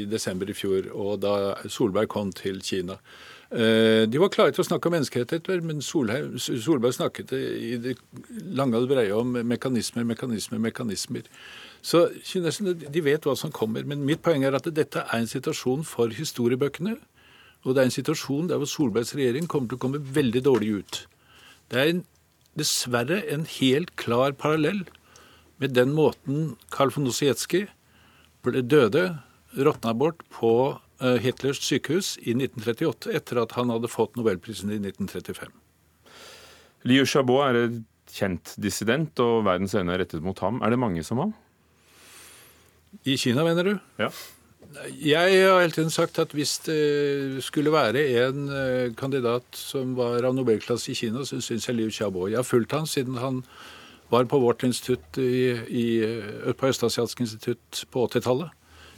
[0.00, 2.98] i, desember i fjor, og da Solberg kom til Kina.
[3.54, 7.94] Eh, de var klare til å snakke om menneskerettigheter, men Solberg snakket i det
[8.58, 11.30] lange og breie om mekanismer, mekanismer, mekanismer.
[11.82, 13.84] Så kineserne de vet hva som kommer.
[13.84, 16.96] Men mitt poeng er at dette er en situasjon for historiebøkene.
[17.64, 21.00] Og det er en situasjon der Solbergs regjering kommer til å komme veldig dårlig ut.
[21.70, 22.04] Det er en,
[22.58, 24.84] dessverre en helt klar parallell
[25.60, 27.66] med den måten Karl von Ossietzky
[28.46, 29.18] døde,
[29.58, 34.78] råtna bort på eh, Hitlers sykehus i 1938 etter at han hadde fått nobelprisen i
[34.78, 35.50] 1935.
[36.86, 37.80] Liu Xiaobo er et
[38.14, 40.60] kjent dissident, og verdens øyne er rettet mot ham.
[40.62, 41.34] Er det mange som ham?
[43.04, 43.78] I Kina, mener du?
[43.98, 44.10] Ja.
[45.00, 50.24] Jeg har hele tiden sagt at hvis det skulle være en eh, kandidat som var
[50.26, 52.26] av nobelklasse i Kina, så syns jeg Liu Xiaobo.
[52.28, 53.42] Jeg har fulgt han siden han
[54.10, 55.86] var på vårt institutt i, i,
[56.52, 58.52] på Østasiatisk institutt på 80-tallet.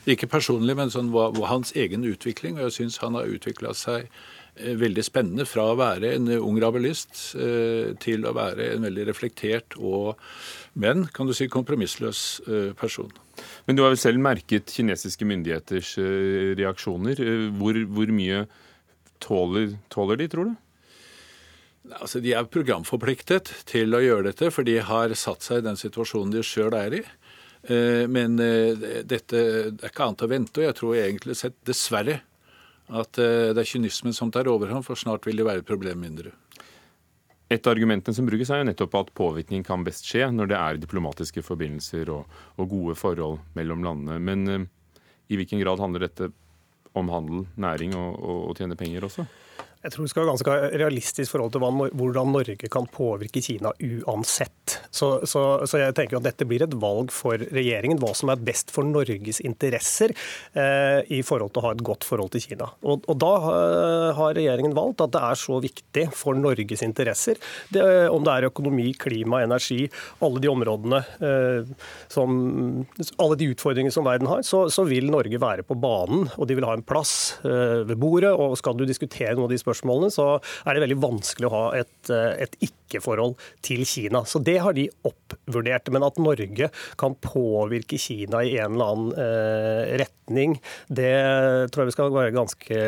[0.09, 2.59] Ikke personlig, men sånn var, var hans egen utvikling.
[2.59, 4.11] Og jeg syns han har utvikla seg eh,
[4.59, 9.77] veldig spennende fra å være en ung rabelist eh, til å være en veldig reflektert
[9.79, 10.19] og,
[10.79, 13.11] men kan du si, kompromissløs eh, person.
[13.69, 15.93] Men du har vel selv merket kinesiske myndigheters
[16.59, 17.21] reaksjoner.
[17.55, 18.41] Hvor, hvor mye
[19.23, 20.57] tåler, tåler de, tror du?
[22.01, 25.79] Altså, De er programforpliktet til å gjøre dette, for de har satt seg i den
[25.79, 27.05] situasjonen de sjøl er i.
[28.11, 30.61] Men dette det er ikke annet å vente.
[30.61, 32.19] Og jeg tror egentlig sett, dessverre,
[32.89, 36.33] at det er kynismen som tar overhånd, for snart vil det være et problem mindre.
[37.49, 40.57] Et av argumentene som brukes er jo nettopp at påvirkning kan best skje når det
[40.59, 42.27] er diplomatiske forbindelser og,
[42.61, 44.19] og gode forhold mellom landene.
[44.21, 44.67] Men uh,
[45.33, 46.29] i hvilken grad handler dette
[46.97, 49.25] om handel, næring og, og tjene penger også?
[49.79, 54.79] Jeg tror vi skal ha ganske realistisk forhold til hvordan Norge kan påvirke Kina uansett.
[54.91, 58.43] Så, så, så, jeg tenker at dette blir et valg for regjeringen, hva som er
[58.43, 60.11] best for Norges interesser
[60.59, 62.73] eh, i forhold til å ha et godt forhold til Kina.
[62.83, 67.39] Og, og da eh, har regjeringen valgt at det er så viktig for Norges interesser,
[67.75, 69.85] det, om det er økonomi, klima, energi,
[70.27, 71.73] alle de områdene eh,
[72.11, 72.37] som
[73.23, 76.57] Alle de utfordringene som verden har, så, så, vil Norge være på banen, og de
[76.59, 78.33] vil ha en plass eh, ved bordet.
[78.35, 80.29] og skal du diskutere noen av de spørsmålene, så
[80.65, 84.25] er det veldig vanskelig å ha et, eh, et ikke-forhold til Kina.
[84.25, 85.91] Så det har de oppvurdert.
[85.93, 91.13] Men at Norge kan påvirke Kina i en eller annen eh, retning, det
[91.73, 92.81] tror jeg vi skal ganske,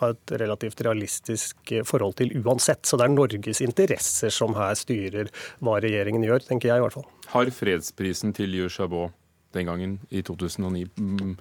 [0.00, 2.84] ha et relativt realistisk forhold til uansett.
[2.86, 5.32] Så det er Norges interesser som her styrer
[5.64, 7.08] hva regjeringen gjør, tenker jeg i hvert fall.
[7.32, 9.08] Har fredsprisen til Liu Xiaobo
[9.56, 11.34] den gangen, i 2009 Eh,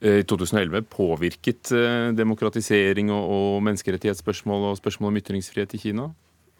[0.00, 6.10] i 2011 påvirket eh, demokratisering og, menneskerettighetsspørsmål og spørsmål om ytringsfrihet i Kina?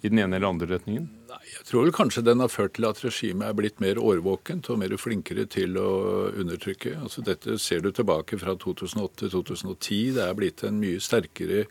[0.04, 1.06] I den ene eller andre retningen?
[1.30, 4.68] Nei, Jeg tror vel kanskje den har ført til at regimet er blitt mer årvåkent
[4.70, 5.90] og mer flinkere til å
[6.34, 6.98] undertrykke.
[7.00, 10.12] Altså Dette ser du tilbake fra 2008-2010.
[10.18, 11.64] Det er blitt en mye sterkere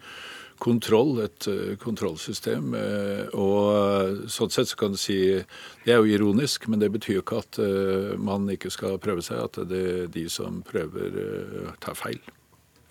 [0.63, 2.73] kontroll, et eh, kontrollsystem.
[2.78, 5.17] Eh, og eh, sånn sett så kan du si
[5.84, 7.60] Det er jo ironisk, men det betyr jo ikke at
[8.19, 9.43] man ikke skal prøve seg.
[9.43, 11.19] At det er de som prøver,
[11.84, 12.21] tar feil.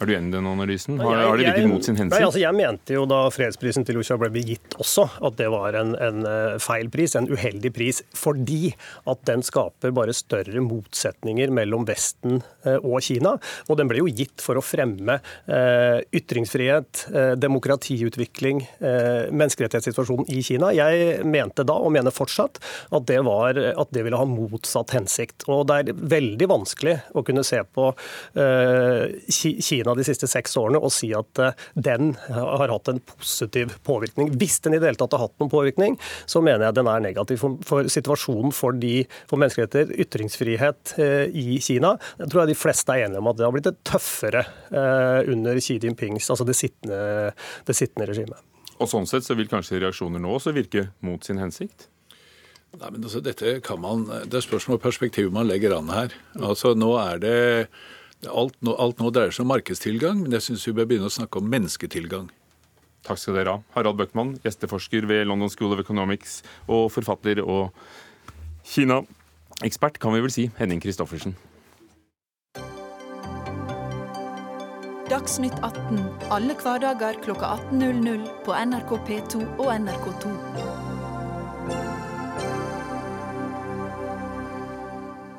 [0.02, 0.98] Er du enig i den analysen?
[0.98, 2.16] Har, har det virket mot sin hensikt?
[2.16, 5.76] Nei, altså Jeg mente jo da fredsprisen til Lucia ble gitt også, at det var
[5.78, 8.72] en, en, eh, feil pris, en uheldig pris, fordi
[9.10, 13.36] at den skaper bare større motsetninger mellom Vesten eh, og Kina.
[13.70, 17.04] Og den ble jo gitt for å fremme eh, ytringsfrihet,
[17.38, 20.72] demokratiutvikling, menneskerettighetssituasjonen i Kina.
[20.74, 22.58] Jeg mente da, og mener fortsatt,
[22.90, 25.46] at det, var, at det ville ha motsatt hensikt.
[25.52, 27.90] Og det er veldig vanskelig å kunne se på
[28.32, 33.76] Kina Kina de siste seks årene og si at eh, den har hatt en positiv
[33.84, 34.32] påvirkning.
[34.38, 37.02] Hvis den i det hele tatt har hatt noen påvirkning, så mener jeg den er
[37.02, 41.96] negativ for, for situasjonen for, de, for menneskeretter, ytringsfrihet eh, i Kina.
[42.18, 45.30] Jeg tror jeg de fleste er enige om at det har blitt et tøffere eh,
[45.32, 47.32] under Xi Jinpings, altså det sittende,
[47.66, 48.40] det sittende regimet.
[48.80, 51.88] Og sånn sett så vil kanskje reaksjoner nå også virke mot sin hensikt?
[52.72, 56.14] Nei, men altså, dette kan man, Det er spørsmål om perspektivet man legger an her.
[56.40, 57.40] Altså, Nå er det
[58.30, 61.14] Alt nå, alt nå dreier seg om markedstilgang, men jeg syns vi bør begynne å
[61.14, 62.28] snakke om mennesketilgang.
[63.02, 63.62] Takk skal dere ha.
[63.74, 67.72] Harald Bøckmann, gjesteforsker ved London School of Economics og forfatter og
[68.62, 71.34] Kina-ekspert, kan vi vel si, Henning Christoffersen.
[75.10, 75.98] Dagsnytt 18
[76.32, 80.71] alle hverdager kl 18.00 på NRK P2 og NRK2.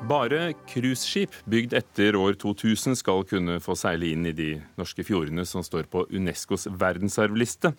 [0.04, 5.46] Bare cruiseskip bygd etter år 2000 skal kunne få seile inn i de norske fjordene
[5.48, 7.70] som står på Unescos verdensarvliste.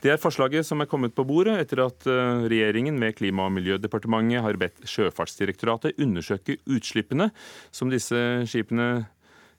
[0.00, 3.52] Det er forslaget som er kommet på bordet etter at eh, regjeringen med Klima- og
[3.58, 7.28] miljødepartementet har bedt Sjøfartsdirektoratet undersøke utslippene
[7.68, 9.04] som disse skipene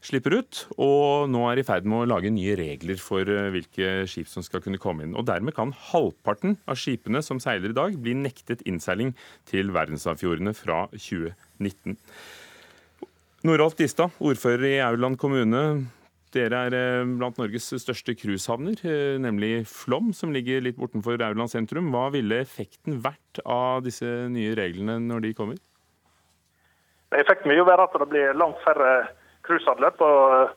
[0.03, 4.05] slipper ut, og nå er i ferd med å lage nye regler for eh, hvilke
[4.09, 5.15] skip som skal kunne komme inn.
[5.17, 9.15] Og Dermed kan halvparten av skipene som seiler i dag, bli nektet innseiling
[9.49, 11.97] til verdensarvfjordene fra 2019.
[13.47, 15.63] Noralf Distad, ordfører i Aurland kommune.
[16.35, 21.53] Dere er eh, blant Norges største cruisehavner, eh, nemlig Flom, som ligger litt bortenfor Aurland
[21.53, 21.89] sentrum.
[21.93, 25.61] Hva ville effekten vært av disse nye reglene når de kommer?
[27.15, 29.07] Effekten vil jo være at det blir langt færre
[29.47, 30.01] cruiseanløp.
[30.01, 30.49] og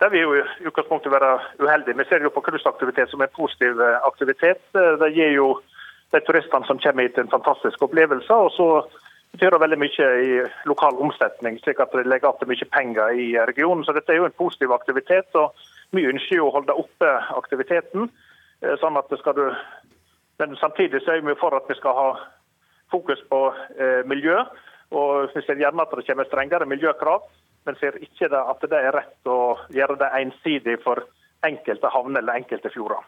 [0.00, 1.98] Det vil jo i utgangspunktet være uheldig.
[1.98, 4.62] Vi ser jo på cruiseaktivitet som en positiv eh, aktivitet.
[4.74, 5.48] Eh, det gir jo
[6.12, 8.34] de turistene som kommer hit en fantastisk opplevelse.
[8.34, 8.68] og så
[9.32, 10.30] betyr det veldig mye i
[10.66, 13.84] lokal omsetning, slik at det legger til mye penger i regionen.
[13.84, 15.28] Så dette er jo en positiv aktivitet.
[15.34, 15.54] og
[15.90, 18.10] Vi ønsker jo å holde oppe aktiviteten.
[18.62, 19.46] Eh, sånn at det skal du...
[20.40, 22.08] Men samtidig så er vi for at vi skal ha
[22.90, 23.40] fokus på
[23.76, 24.40] eh, miljø.
[24.90, 27.28] Og vi ser gjerne at det kommer strengere miljøkrav
[27.66, 29.40] men ser ikke at det er rett å
[29.74, 31.04] gjøre det ensidig for
[31.46, 33.04] enkelte havner eller enkelte fjorder.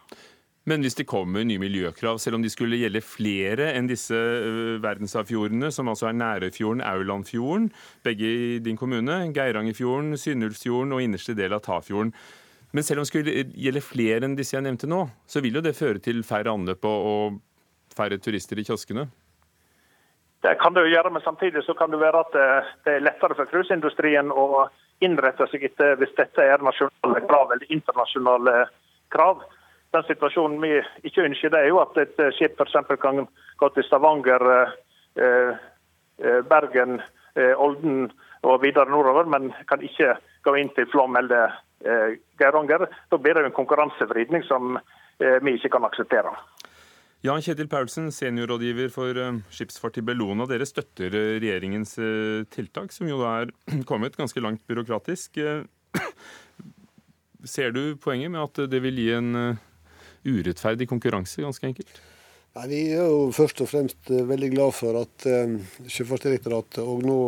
[0.68, 4.14] Men hvis det kommer nye miljøkrav, selv om de skulle gjelde flere enn disse
[4.84, 7.72] verdensarvfjordene, som altså er Nærøyfjorden, Aulandfjorden,
[8.06, 12.12] begge i din kommune, Geirangerfjorden, Synnulfjorden og innerste del av Tafjorden.
[12.72, 15.64] Men selv om det skulle gjelde flere enn disse jeg nevnte nå, så vil jo
[15.66, 17.42] det føre til færre anløp og
[17.92, 19.08] færre turister i kioskene?
[20.42, 22.32] Det kan jo gjøre, men samtidig så kan det være at
[22.84, 24.66] det er lettere for cruiseindustrien å
[25.04, 28.54] innrette seg etter hvis dette er nasjonale krav eller internasjonale
[29.14, 29.44] krav.
[29.94, 30.72] Den situasjonen vi
[31.06, 32.74] ikke ønsker, det er jo at et skip f.eks.
[32.98, 33.22] kan
[33.60, 34.42] gå til Stavanger,
[36.50, 36.98] Bergen,
[37.56, 38.08] Olden
[38.42, 41.54] og videre nordover, men kan ikke gå inn til Flåm eller
[42.40, 42.88] Geiranger.
[43.10, 44.74] Da blir det en konkurransevridning som
[45.18, 46.34] vi ikke kan akseptere.
[47.22, 50.42] Jan Kjetil Paulsen, seniorrådgiver for eh, skipsfart i Bellona.
[50.50, 53.52] Dere støtter eh, regjeringens eh, tiltak, som jo er
[53.90, 55.38] kommet ganske langt byråkratisk.
[57.54, 59.30] Ser du poenget med at det vil gi en
[60.26, 62.02] urettferdig konkurranse, ganske enkelt?
[62.58, 65.26] Nei, Vi er jo først og fremst veldig glad for at
[65.90, 67.18] Sjøfartsdirektoratet og nå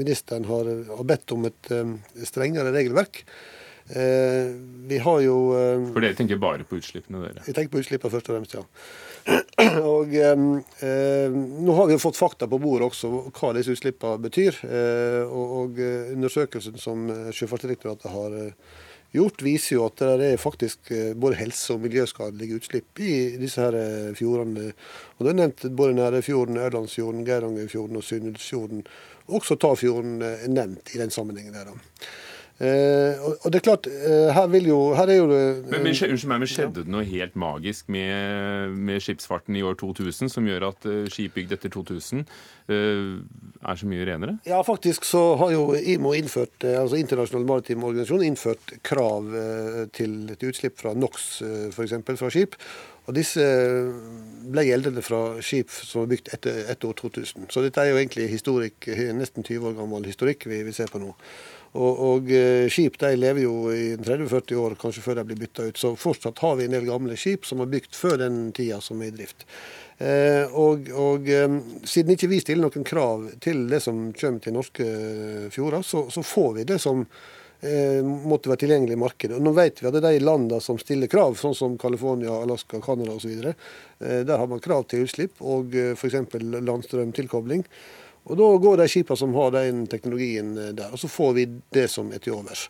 [0.00, 0.70] ministeren har,
[1.04, 1.72] bedt om et
[2.24, 3.20] strengere regelverk.
[3.90, 4.54] Eh,
[4.86, 7.44] vi har jo eh, For dere tenker bare på utslippene, dere?
[7.46, 8.64] Vi tenker på utslippene først og fremst, ja.
[9.94, 14.60] Og eh, Nå har vi jo fått fakta på bordet også hva disse utslippene betyr.
[14.68, 15.80] Eh, og,
[16.12, 18.36] Undersøkelsen som Sjøfartsdirektoratet har
[19.16, 24.12] gjort, viser jo at det er faktisk både helse- og miljøskadelige utslipp i disse her
[24.18, 24.72] fjordene.
[25.16, 28.84] Og Det er nevnt både Nærøyfjorden, Ørlandsfjorden, Geirangerfjorden og Sunndalsfjorden.
[29.32, 31.56] Også Tafjorden er nevnt i den sammenhengen.
[31.56, 31.76] der da.
[32.58, 35.92] Eh, og det er klart, eh, her vil jo her er jo det Men, men
[35.92, 40.46] Unnskyld meg, men skjedde det noe helt magisk med, med, skipsfarten i år 2000 som
[40.46, 43.20] gjør at uh, skip bygd etter 2000 uh,
[43.62, 44.40] er så mye renere?
[44.48, 49.30] Ja, faktisk så har jo IMO innført, altså Internasjonal maritim organisasjon innført krav
[49.94, 51.28] til, til utslipp fra NOx
[51.70, 51.94] f.eks.
[52.18, 52.58] fra skip.
[53.08, 53.44] Og disse
[54.52, 57.46] ble gjeldende fra skip som var bygd etter, etter år 2000.
[57.54, 61.00] Så dette er jo egentlig historikk, nesten 20 år gammel historikk vi, vi ser på
[61.00, 61.14] nå.
[61.78, 65.68] Og, og eh, skip de lever jo i 30-40 år, kanskje før de blir bytta
[65.68, 65.78] ut.
[65.78, 69.02] Så fortsatt har vi en del gamle skip som er bygd før den tida som
[69.02, 69.46] er i drift.
[69.98, 74.56] Eh, og, og eh, siden ikke vi stiller noen krav til det som kommer til
[74.58, 74.86] norske
[75.54, 77.04] fjorder, så, så får vi det som
[77.60, 79.38] eh, måtte være tilgjengelig i markedet.
[79.38, 82.34] Og nå vet vi at det er de landene som stiller krav, sånn som California,
[82.42, 86.20] Alaska, Canada osv., eh, der har man krav til utslipp og eh, f.eks.
[86.42, 87.66] landstrømtilkobling.
[88.24, 91.46] Og Da går de skipene som har den teknologien eh, der, og så får vi
[91.74, 92.68] det som er til overs.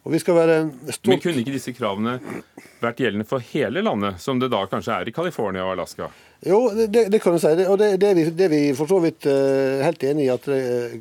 [0.00, 0.56] Og vi skal være
[0.94, 1.10] stolt...
[1.12, 2.16] Men kunne ikke disse kravene
[2.80, 6.08] vært gjeldende for hele landet, som det da kanskje er i California og Alaska?
[6.40, 7.50] Jo, det, det kan du si.
[7.68, 10.30] Og det, det, er vi, det er vi for så vidt uh, helt enig i,
[10.32, 10.48] at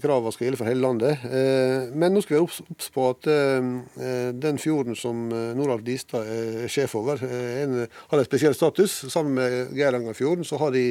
[0.04, 1.24] kravene skal gjelde for hele landet.
[1.24, 6.28] Uh, men nå skal vi være obs på at uh, den fjorden som Noralf Distad
[6.28, 9.00] er sjef over, en, har en spesiell status.
[9.08, 10.90] Sammen med Geirangerfjorden så har de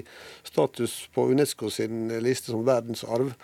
[0.49, 3.37] status på Unesco sin liste som verdensarv.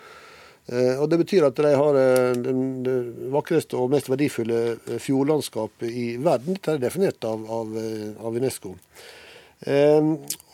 [0.65, 1.97] Og Det betyr at de har
[2.41, 2.93] det
[3.29, 6.57] vakreste og mest verdifulle fjordlandskapet i verden.
[6.57, 7.75] Dette er definert av, av,
[8.17, 8.73] av Unesco.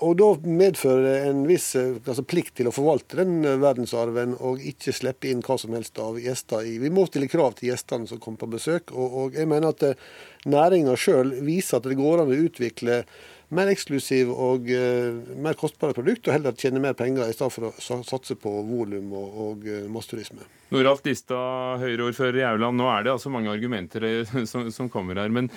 [0.02, 4.34] Og Da medfører det en viss eh, altså plikt til å forvalte den eh, verdensarven
[4.40, 6.66] og ikke slippe inn hva som helst av gjester.
[6.82, 8.94] Vi må stille krav til gjestene som kommer på besøk.
[8.96, 10.08] og, og jeg mener at eh,
[10.50, 13.04] Næringa sjøl viser at det går an å utvikle
[13.56, 17.70] mer eksklusiv og uh, mer kostbare produkt, og heller tjene mer penger i stedet for
[17.70, 20.48] å satse på volum og, og uh, masseturisme.
[20.72, 22.80] Noralf Distad, Høyre-ordfører i Auland.
[22.80, 24.08] Nå er det altså mange argumenter
[24.52, 25.34] som, som kommer her.
[25.34, 25.52] men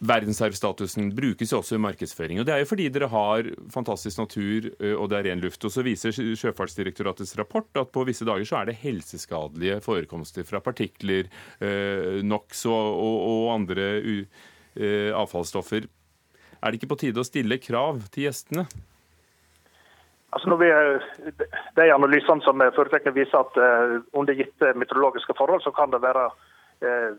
[0.00, 2.38] Verdensarvstatusen brukes jo også i markedsføring.
[2.40, 5.60] og Det er jo fordi dere har fantastisk natur og det er ren luft.
[5.68, 10.62] Og så viser Sjøfartsdirektoratets rapport at på visse dager så er det helseskadelige forekomster fra
[10.64, 11.28] partikler,
[12.24, 13.90] NOx og, og, og andre
[15.20, 15.84] avfallsstoffer.
[16.60, 18.66] Er det ikke på tide å stille krav til gjestene?
[20.30, 20.68] Altså vi,
[21.74, 23.56] de analysene som foretakene viser at
[24.14, 26.28] under gitte meteorologiske forhold så kan det være
[26.84, 27.16] uh,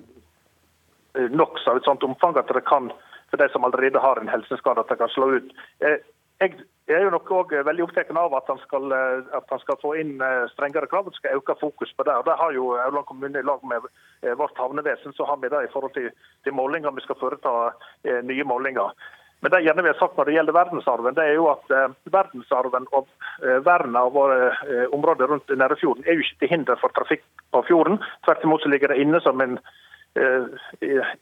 [1.13, 2.89] NOx av et sånt omfang at det kan,
[3.29, 5.53] for de som allerede har en helseskade, at det kan slå ut.
[5.83, 5.99] Eh,
[6.41, 6.55] jeg
[6.87, 9.93] er jo nok også veldig opptatt av at han, skal, eh, at han, skal, få
[10.01, 10.23] inn
[10.55, 12.15] strengere krav og skal øke fokus på det.
[12.15, 13.85] Og Det har jo Aurland kommune i lag med
[14.37, 16.09] vårt havnevesen så har vi det i forhold til,
[16.43, 16.95] til målinger.
[16.95, 17.73] Vi skal foreta
[18.23, 18.95] nye målinger.
[19.41, 21.93] Men det gjerne vi har sagt når det gjelder verdensarven, det er jo at eh,
[22.13, 23.07] verdensarven og
[23.41, 27.23] eh, vernet av våre eh, områder rundt Nærøyfjorden er jo ikke til hinder for trafikk
[27.53, 27.97] på fjorden.
[28.25, 29.57] Tvert imot så ligger det inne som en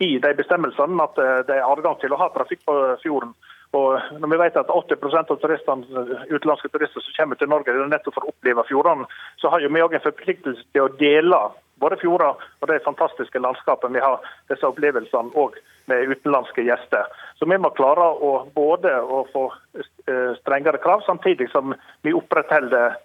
[0.02, 3.36] i de bestemmelsene at det er adgang til å ha trafikk på fjorden.
[3.78, 7.92] Og når vi vet at 80% av turistene, utenlandske turister som kommer til Norge, er
[7.92, 9.06] nettopp for å oppleve fjordene,
[9.38, 11.38] så har jo vi òg en forpliktelse til å dele
[11.80, 15.58] både fjorder og det fantastiske landskapet vi har, disse opplevelsene òg
[15.90, 17.08] med utenlandske gjester.
[17.40, 19.50] Så vi må klare å både å få
[19.80, 21.76] eh, strengere krav, samtidig som
[22.06, 23.00] vi opprettholder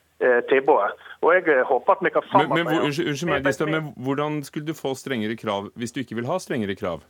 [0.49, 0.93] tilbudet.
[1.25, 2.65] Og jeg eh, håper at vi kan samarbeide.
[2.65, 6.01] Men, men, unnskyld, unnskyld meg, Gistad, men hvordan skulle du få strengere krav hvis du
[6.03, 7.05] ikke vil ha strengere krav?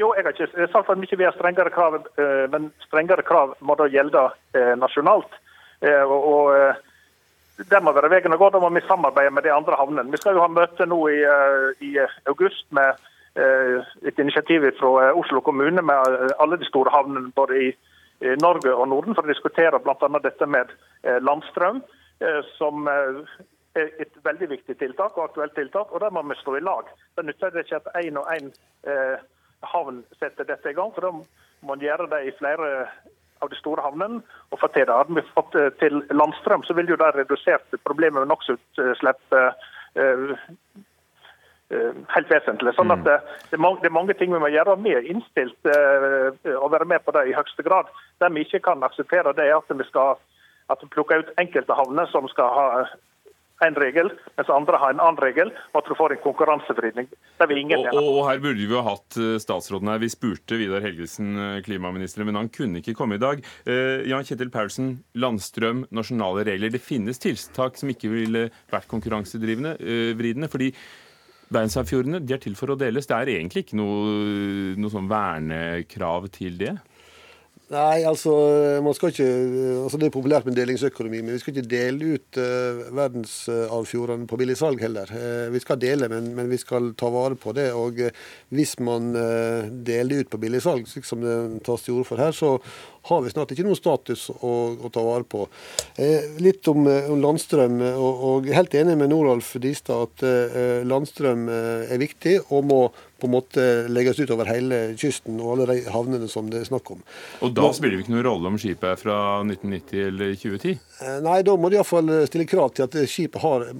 [0.00, 3.22] Jo, jeg har ikke sagt at vi ikke vil ha strengere krav, eh, men strengere
[3.26, 5.40] krav må da gjelde eh, nasjonalt.
[5.84, 6.48] Og
[7.56, 8.50] Det må være veien å gå.
[8.50, 10.10] Da må vi samarbeide med de andre havnene.
[10.10, 11.20] Vi skal jo ha møte nå i,
[11.86, 11.92] i
[12.30, 12.98] august med
[13.34, 17.70] et initiativ fra Oslo kommune med alle de store havnene både i
[18.38, 20.10] Norge og Norden for å diskutere bl.a.
[20.22, 20.70] dette med
[21.26, 21.80] landstrøm,
[22.54, 23.24] som er
[23.74, 25.90] et veldig viktig tiltak og aktuelt tiltak.
[25.90, 26.90] og Der må vi stå i lag.
[27.18, 28.52] Det nytter ikke at én og én
[29.74, 30.94] havn setter dette i gang.
[30.94, 31.26] for Da må
[31.74, 32.86] man gjøre det i flere
[33.42, 34.20] av de store havnene
[34.50, 34.94] og for til det.
[34.94, 39.64] Hadde vi fått til landstrøm, så ville jo det redusert problemet med NOx-utslipp eh,
[40.04, 40.36] eh,
[42.14, 42.74] helt vesentlig.
[42.76, 43.08] Sånn at mm.
[43.08, 43.16] det,
[43.50, 44.76] det, er mange ting vi må gjøre.
[44.84, 47.90] Vi er innstilt å være med på det i høyeste grad.
[48.22, 50.20] Det vi ikke kan akseptere, det er at vi skal
[50.72, 52.68] at vi plukker ut enkelte havner som skal ha
[53.62, 57.06] en regel, mens andre har en annen regel, og at du får en konkurransevridning.
[57.38, 60.02] Og, og, og, her burde vi jo hatt eh, statsråden her.
[60.02, 63.44] Vi spurte Vidar Helgesen, eh, klimaministeren, men han kunne ikke komme i dag.
[63.66, 64.90] Eh, Jan Kjetil Paulsen,
[65.22, 66.74] landstrøm, nasjonale regler.
[66.74, 69.76] Det finnes tiltak som ikke ville vært konkurransevridende,
[70.18, 70.72] vridende, fordi
[71.54, 73.06] verdensarvfjordene er til for å deles.
[73.06, 76.74] Det er egentlig ikke noe, noe sånn vernekrav til det?
[77.72, 78.32] Nei, altså,
[79.08, 79.26] ikke,
[79.84, 84.36] altså Det er populært med delingsøkonomi, men vi skal ikke dele ut uh, verdensarvfjordene på
[84.36, 85.08] billigsalg heller.
[85.08, 87.70] Uh, vi skal dele, men, men, vi skal ta vare på det.
[87.72, 92.10] og uh, Hvis man uh, deler ut på billigsalg, slik som det tas til orde
[92.10, 92.58] for her, så
[93.08, 95.46] har vi snart ikke noen status å, å ta vare på.
[96.42, 100.24] litt om, om landstrøm, og, og, helt enig med Noralf Distad at
[100.88, 102.80] landstrøm er viktig og må
[103.24, 106.66] på en måte legges ut over hele kysten og alle de havnene som det er
[106.68, 107.02] snakk om.
[107.46, 110.74] Og da spiller det ikke noen rolle om skipet er fra 1990 eller 2010?
[111.00, 113.70] Eh, nei, da må de iallfall stille krav til at skipet har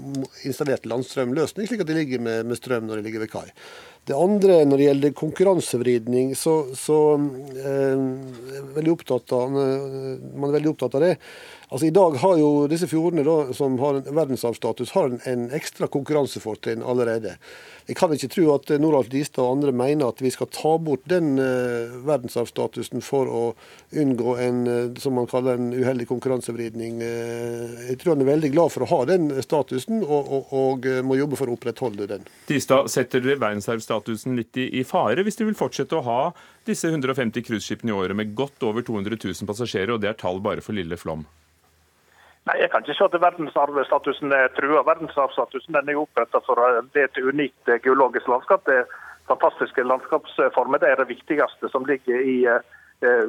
[0.49, 3.49] installert landstrømløsning, slik at det ligger med, med strøm når det ligger ved kai.
[4.05, 8.03] Det andre, når det gjelder konkurransevridning, så, så eh,
[8.77, 11.15] er av, man er veldig opptatt av det.
[11.69, 15.47] Altså I dag har jo disse fjordene da, som har en verdensarvstatus, har en, en
[15.57, 17.39] ekstra konkurransefortrinn allerede.
[17.89, 21.05] Jeg kan ikke tro at Noralf Distad og andre mener at vi skal ta bort
[21.11, 23.43] den uh, verdensarvstatusen for å
[24.01, 27.03] unngå en uh, som man kaller en uheldig konkurransevridning.
[27.05, 30.91] Uh, jeg tror han er veldig glad for å ha den statusen, og, og, og
[31.05, 32.25] må jobbe for å opprettholde den.
[32.49, 36.21] Distad, setter dere verdensarvstatusen litt i, i fare hvis dere vil fortsette å ha
[36.67, 40.41] disse 150 cruiseskipene i året med godt over 200 000 passasjerer, og det er tall
[40.45, 41.25] bare for lille Flåm?
[42.45, 44.83] Nei, Jeg kan ikke se at verdensarvstatusen er trua.
[44.85, 46.61] Verdensarvstatusen den er oppretta for
[46.93, 48.67] det et unikt eh, geologisk landskap.
[48.69, 48.85] Det
[49.29, 50.83] fantastiske landskapsformer.
[50.83, 52.61] Det er det viktigste som ligger i eh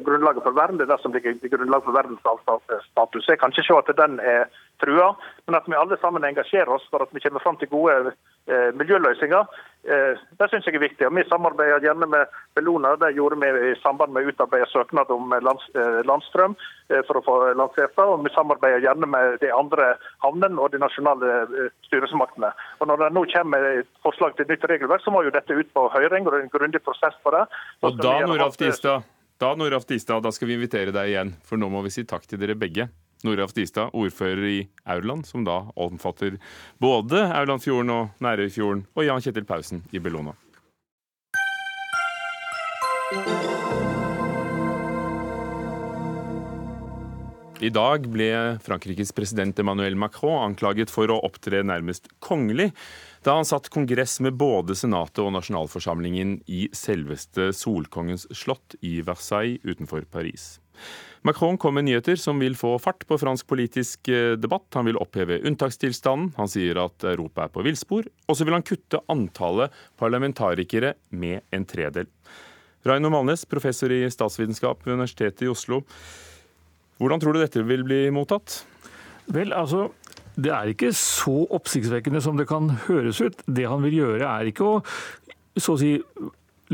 [0.06, 0.78] grunnlaget for verden.
[0.80, 3.28] Det er det som ligger i grunnlaget for verdensarvstatus.
[3.28, 4.48] Jeg kan ikke se at den er
[4.82, 5.16] trua,
[5.46, 8.12] men at vi alle sammen engasjerer oss for at vi kommer fram til gode
[8.48, 9.48] eh, miljøløsninger,
[9.88, 11.08] eh, det syns jeg er viktig.
[11.08, 12.96] Og Vi samarbeider gjerne med Bellona.
[13.00, 16.58] Det gjorde vi i samband med å utarbeide søknad om lands, eh, landstrøm
[16.90, 18.06] eh, for å få lansert det.
[18.06, 19.94] Og vi samarbeider gjerne med de andre
[20.26, 22.52] havnene og de nasjonale eh, styresmaktene.
[22.80, 25.90] Og Når det nå kommer forslag til nytt regelverk, så må jo dette ut på
[25.96, 27.46] høring, og det er en grundig prosess på det.
[27.82, 29.06] Og da, Noralf Distad,
[29.38, 32.24] da, Noraf Distad, da skal vi invitere deg igjen, for nå må vi si takk
[32.30, 32.88] til dere begge.
[33.26, 36.38] Noraf Distad, ordfører i Aurland, som da omfatter
[36.80, 40.36] både Aurlandfjorden og Nærøyfjorden, og Jan Kjetil Pausen i Bellona.
[47.64, 48.30] I dag ble
[48.64, 52.72] Frankrikes president Emmanuel Macron anklaget for å opptre nærmest kongelig
[53.26, 59.64] da han satt kongress med både Senatet og nasjonalforsamlingen i selveste Solkongens slott i Versailles
[59.66, 60.60] utenfor Paris.
[61.26, 64.68] Macron kom med nyheter som vil få fart på fransk politisk eh, debatt.
[64.78, 68.68] Han vil oppheve unntakstilstanden, han sier at Europa er på villspor, og så vil han
[68.68, 72.12] kutte antallet parlamentarikere med en tredel.
[72.86, 75.82] Raino Malnes, professor i statsvitenskap ved Universitetet i Oslo.
[77.02, 78.62] Hvordan tror du dette vil bli mottatt?
[79.34, 79.88] Vel, altså,
[80.36, 83.40] det er ikke så oppsiktsvekkende som det kan høres ut.
[83.48, 84.82] Det han vil gjøre, er ikke å
[85.56, 85.94] så å si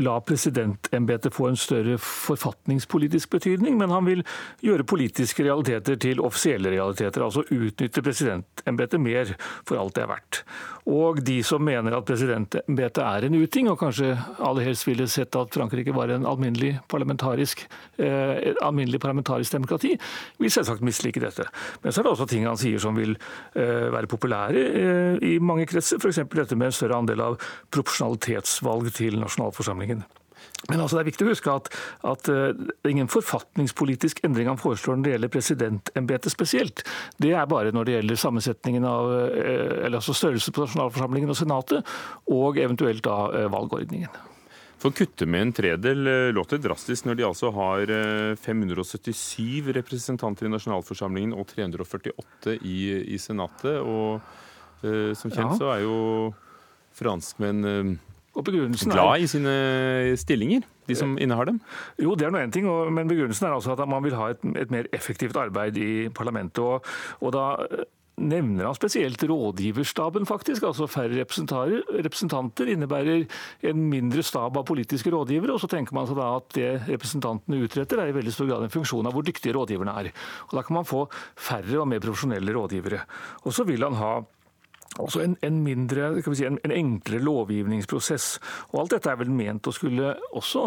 [0.00, 4.22] la presidentembetet få en større forfatningspolitisk betydning, men han vil
[4.64, 7.24] gjøre politiske realiteter til offisielle realiteter.
[7.24, 9.34] Altså utnytte presidentembetet mer
[9.68, 10.42] for alt det er verdt.
[10.90, 15.36] Og de som mener at presidentembetet er en uting, og kanskje aller helst ville sett
[15.38, 17.66] at Frankrike var en alminnelig parlamentarisk,
[17.98, 19.92] eh, alminnelig parlamentarisk demokrati,
[20.38, 21.46] vil selvsagt mislike dette.
[21.82, 23.14] Men så er det også ting han sier som vil
[23.54, 26.24] eh, være populære eh, i mange kretser, f.eks.
[26.32, 27.38] dette med en større andel av
[27.70, 30.04] proporsjonalitetsvalg til nasjonalforsamlingen forsamlingen.
[30.68, 31.68] Men altså det er viktig å huske at,
[32.06, 36.82] at det er ingen forfatningspolitisk endring han foreslår når det gjelder presidentembetet spesielt.
[37.18, 41.38] Det er bare når det gjelder sammensetningen av, uh, eller altså størrelse på nasjonalforsamlingen og
[41.38, 41.94] Senatet,
[42.30, 44.10] og eventuelt da uh, valgordningen.
[44.82, 47.90] For å kutte med en tredel eh, låter drastisk når de altså har
[48.42, 52.80] 577 representanter i nasjonalforsamlingen og 348 i,
[53.14, 53.78] i Senatet.
[53.78, 54.18] Og
[54.82, 55.58] som kjent ja.
[55.60, 56.00] så er jo
[56.98, 57.94] franskmenn
[58.36, 59.54] uh, glad i sine
[60.20, 61.60] stillinger de som innehar dem?
[62.00, 64.44] Jo, det er noe en ting, men begrunnelsen er altså at man vil ha et,
[64.64, 66.62] et mer effektivt arbeid i parlamentet.
[66.64, 66.86] Og,
[67.20, 67.46] og da
[68.20, 70.66] nevner han spesielt rådgiverstaben, faktisk.
[70.68, 73.24] Altså færre representanter innebærer
[73.70, 75.54] en mindre stab av politiske rådgivere.
[75.54, 78.66] Og så tenker man seg da at det representantene utretter, er i veldig stor grad
[78.66, 80.12] en funksjon av hvor dyktige rådgiverne er.
[80.50, 81.06] Og Da kan man få
[81.36, 83.02] færre og mer profesjonelle rådgivere.
[83.44, 84.14] Og så vil han ha
[85.00, 88.26] Altså en, en, mindre, si, en, en, enklere lovgivningsprosess.
[88.72, 90.66] Og Alt dette er vel ment å skulle også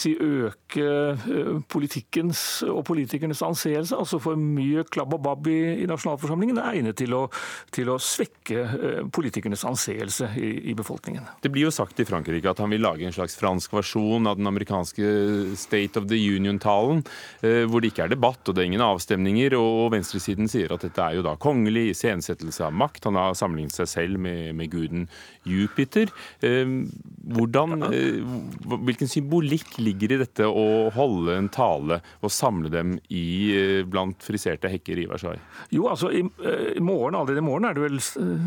[0.00, 0.86] si, øke
[1.18, 3.96] uh, politikkens og politikernes anseelse.
[3.96, 7.26] altså For mye klabb og babb i, i nasjonalforsamlingen er egnet til å,
[7.74, 11.28] til å svekke uh, politikernes anseelse i, i, befolkningen.
[11.44, 14.40] Det blir jo sagt i Frankrike at han vil lage en slags fransk versjon av
[14.40, 15.12] den amerikanske
[15.58, 17.04] State of the Union-talen,
[17.44, 19.58] uh, hvor det ikke er debatt og det er ingen avstemninger.
[19.60, 23.10] Og venstresiden sier at dette er jo da kongelig iscenesettelse av makt.
[23.10, 25.08] Han har samlet sammenlignet seg selv med, med guden
[25.48, 26.12] Jupiter.
[26.44, 26.90] Ehm,
[27.28, 28.22] hvordan, eh,
[28.64, 34.22] hvilken symbolikk ligger i dette å holde en tale og samle dem i eh, blant
[34.24, 35.42] friserte hekker i Versailles?
[35.74, 37.98] Jo, altså i, eh, i morgen, Allerede i morgen er det vel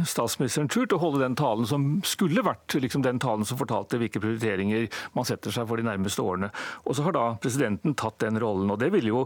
[0.08, 3.99] statsministerens tur til å holde den talen som skulle vært liksom den talen som fortalte
[4.02, 4.88] hvilke prioriteringer
[5.18, 6.52] man setter seg for de nærmeste årene.
[6.86, 8.72] Og så har da presidenten tatt den rollen.
[8.72, 9.26] og Det vil jo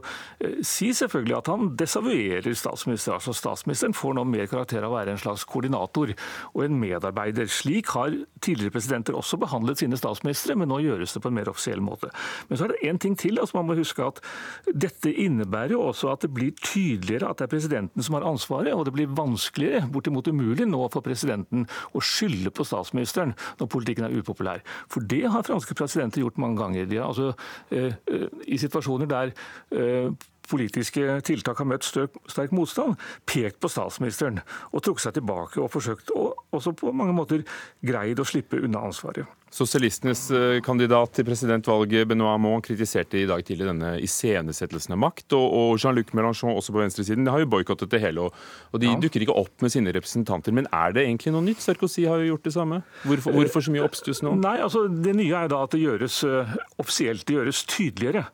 [0.65, 3.19] si selvfølgelig at han desavuerer statsministeren.
[3.19, 6.13] Altså Statsministeren får nå mer karakter av å være en slags koordinator
[6.53, 7.49] og en medarbeider.
[7.65, 8.13] Slik har
[8.45, 12.11] tidligere presidenter også behandlet sine statsministre, men nå gjøres det på en mer offisiell måte.
[12.49, 13.39] Men så er det én ting til.
[13.41, 14.21] altså Man må huske at
[14.69, 18.73] dette innebærer jo også at det blir tydeligere at det er presidenten som har ansvaret,
[18.73, 24.05] og det blir vanskeligere, bortimot umulig nå for presidenten å skylde på statsministeren når politikken
[24.07, 24.61] er upopulær.
[24.91, 26.85] For det har franske presidenter gjort mange ganger.
[26.85, 27.33] De har altså,
[27.71, 29.31] eh, eh I situasjoner der
[29.71, 30.11] eh,
[30.51, 34.41] politiske tiltak har møtt sterk motstand, pekt på statsministeren
[34.71, 37.45] og trukket seg tilbake og forsøkt, og også på mange måter
[37.85, 39.25] greid å slippe unna ansvaret.
[39.55, 45.35] Sosialistenes eh, kandidat til presidentvalget Benoit Hamon kritiserte i dag tidlig denne iscenesettelsen av makt,
[45.37, 48.27] og Jean-Luc Mélenchon også på venstresiden har jo boikottet det hele.
[48.27, 48.97] og, De ja.
[48.99, 50.51] dukker ikke opp med sine representanter.
[50.55, 51.63] Men er det egentlig noe nytt?
[51.63, 52.81] Sarkozy har jo gjort det samme.
[53.05, 54.35] Hvorfor, hvorfor så mye oppstuss nå?
[54.43, 58.27] Nei, altså Det nye er da at det gjøres uh, offisielt, det gjøres tydeligere.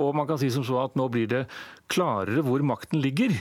[0.00, 1.42] Og man kan si som så at nå blir det
[1.90, 3.34] klarere hvor makten ligger.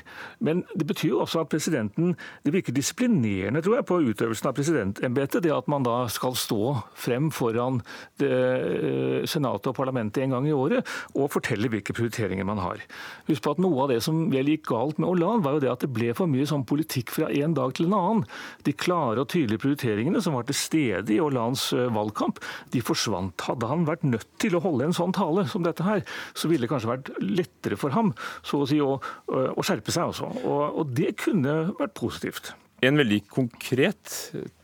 [0.43, 4.55] Men det betyr jo også at presidenten Det virker disiplinerende, tror jeg, på utøvelsen av
[4.57, 5.43] presidentembetet.
[5.43, 7.81] Det at man da skal stå frem foran
[8.19, 12.81] det, eh, Senatet og parlamentet en gang i året og fortelle hvilke prioriteringer man har.
[13.27, 15.71] Husk på at Noe av det som vel gikk galt med Hollande, var jo det
[15.71, 18.25] at det ble for mye sånn politikk fra en dag til en annen.
[18.63, 22.39] De klare og tydelige prioriteringene som var til stede i Hollands eh, valgkamp,
[22.73, 23.35] de forsvant.
[23.49, 26.65] Hadde han vært nødt til å holde en sånn tale som dette her, så ville
[26.65, 28.13] det kanskje vært lettere for ham
[28.45, 28.97] så å si, å,
[29.29, 30.13] å skjerpe seg.
[30.13, 30.29] Også.
[30.43, 32.53] Og, og det kunne vært positivt.
[32.85, 34.13] En veldig konkret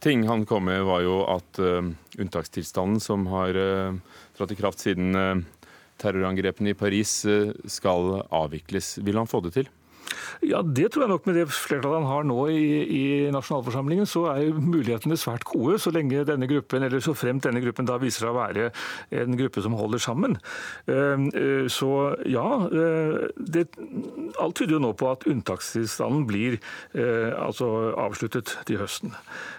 [0.04, 1.82] ting han kom med, var jo at uh,
[2.16, 3.98] unntakstilstanden som har uh,
[4.38, 5.42] trådt i kraft siden uh,
[6.00, 7.22] terrorangrepene i Paris,
[7.72, 8.98] skal avvikles.
[9.04, 9.70] Vil han få det til?
[10.46, 14.26] Ja, Det tror jeg nok med det flertallet han har nå i, i nasjonalforsamlingen, så
[14.34, 18.26] er mulighetene svært gode, så lenge denne gruppen, eller så fremt denne gruppen da viser
[18.26, 18.70] seg å være
[19.16, 20.38] en gruppe som holder sammen.
[20.92, 21.90] Ehm, eh, så
[22.30, 23.68] ja, eh, det,
[24.42, 26.60] alt tyder jo nå på at unntakstilstanden blir
[26.94, 29.16] eh, altså avsluttet til høsten.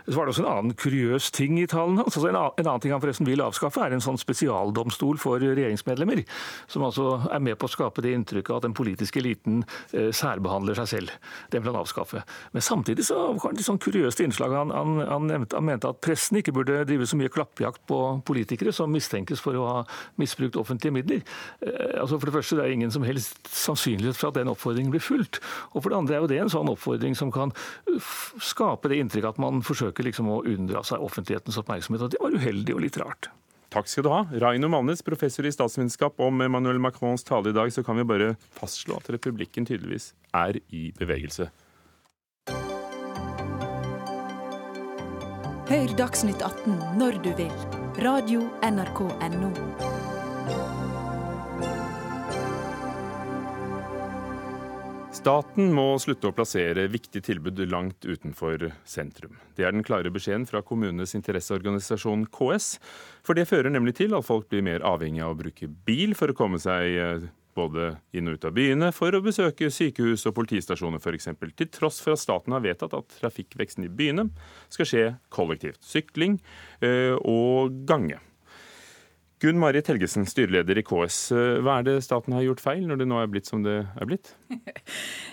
[0.06, 2.14] Så var det også en annen kuriøs ting i talen hans.
[2.14, 6.22] Altså en, annen ting han forresten vil avskaffe, er en sånn spesialdomstol for regjeringsmedlemmer,
[6.70, 9.64] som altså er med på å skape det inntrykket at den politiske eliten
[10.36, 11.14] særbehandler seg selv.
[11.52, 12.22] Den vil han avskaffe.
[12.52, 14.54] Men samtidig så var det et sånn kuriøst innslag.
[14.56, 18.00] Han, han, han, nevnte, han, mente at pressen ikke burde drive så mye klappjakt på
[18.26, 19.78] politikere som mistenkes for å ha
[20.20, 21.24] misbrukt offentlige midler.
[21.60, 24.92] Eh, altså For det første, det er ingen som helst sannsynlighet for at den oppfordringen
[24.94, 25.40] blir fulgt.
[25.72, 27.54] Og for det andre er jo det en sånn oppfordring som kan
[28.42, 32.06] skape det inntrykket at man forsøker liksom å unndra seg offentlighetens oppmerksomhet.
[32.06, 33.30] Og det var uheldig og litt rart.
[33.74, 34.22] Takk skal du ha.
[34.42, 37.72] Raino Malnes, professor i statsvitenskap om Emmanuel Macrons tale i dag.
[37.72, 41.50] Så kan vi bare fastslå at republikken tydeligvis er i bevegelse.
[45.66, 47.52] Hør Dagsnytt 18 når du vil.
[48.06, 49.95] Radio NRK Radio.nrk.no.
[55.16, 59.38] Staten må slutte å plassere viktige tilbud langt utenfor sentrum.
[59.56, 62.66] Det er den klare beskjeden fra kommunenes interesseorganisasjon KS.
[63.24, 66.30] For det fører nemlig til at folk blir mer avhengig av å bruke bil for
[66.30, 70.36] å komme seg eh, både inn og ut av byene, for å besøke sykehus og
[70.36, 74.28] politistasjoner f.eks., til tross for at staten har vedtatt at trafikkveksten i byene
[74.68, 75.80] skal skje kollektivt.
[75.80, 76.36] Sykling
[76.84, 78.20] eh, og gange.
[79.36, 81.16] Gunn Marit Helgesen, styreleder i KS.
[81.60, 84.08] Hva er det staten har gjort feil, når det nå er blitt som det er
[84.08, 84.32] blitt?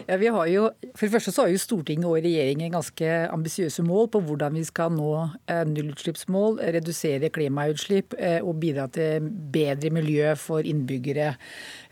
[0.04, 0.66] Ja, vi har jo,
[0.97, 4.64] for det første så har jo Stortinget og regjeringen ganske ambisiøse mål på hvordan vi
[4.68, 5.12] skal nå
[5.47, 11.30] eh, nullutslippsmål, redusere klimautslipp eh, og bidra til bedre miljø for innbyggere.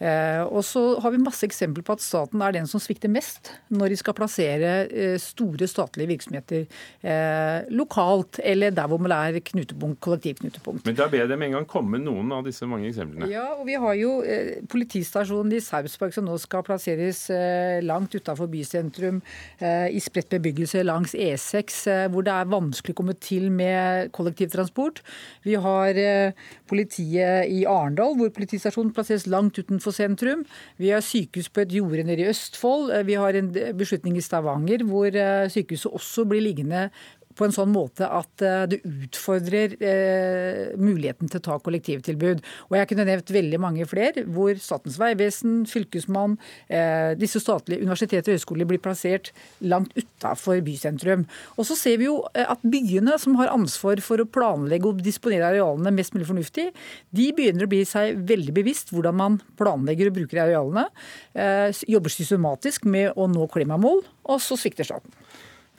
[0.01, 3.53] Eh, og så har vi masse eksempler på at staten er den som svikter mest
[3.71, 4.73] når de skal plassere
[5.21, 10.83] store statlige virksomheter lokalt, eller der hvor man er knutepunkt, kollektivknutepunkt.
[10.89, 13.29] Men da ber jeg dem en gang komme noen av disse mange eksemplene.
[13.31, 18.15] Ja, og vi har jo eh, politistasjonen i Sarpsborg som nå skal plasseres eh, langt
[18.17, 19.21] utafor bysentrum,
[19.59, 24.11] eh, i spredt bebyggelse langs E6, eh, hvor det er vanskelig å komme til med
[24.15, 25.03] kollektivtransport.
[25.47, 26.35] Vi har eh,
[26.71, 30.45] politiet i Arendal, hvor politistasjonen plasseres langt utenfor sentrum.
[30.81, 32.91] Vi har sykehus på et jorde nede i Østfold.
[32.95, 35.13] Eh, vi har en beslutning i Stavanger hvor
[35.51, 36.89] sykehuset også blir liggende
[37.37, 42.43] på en sånn måte at eh, det utfordrer eh, muligheten til å ta kollektivtilbud.
[42.69, 46.37] Og jeg kunne nevnt veldig mange flere, hvor Statens vegvesen, fylkesmann,
[46.71, 49.31] eh, disse statlige universiteter og høyskoler blir plassert
[49.63, 51.25] langt utafor bysentrum.
[51.57, 55.03] Og så ser vi jo eh, at byene, som har ansvar for å planlegge og
[55.05, 56.69] disponere arealene mest mulig fornuftig,
[57.15, 60.87] de begynner å bli seg veldig bevisst hvordan man planlegger og bruker arealene.
[61.33, 65.13] Eh, jobber systematisk med å nå klimamål, og så svikter staten.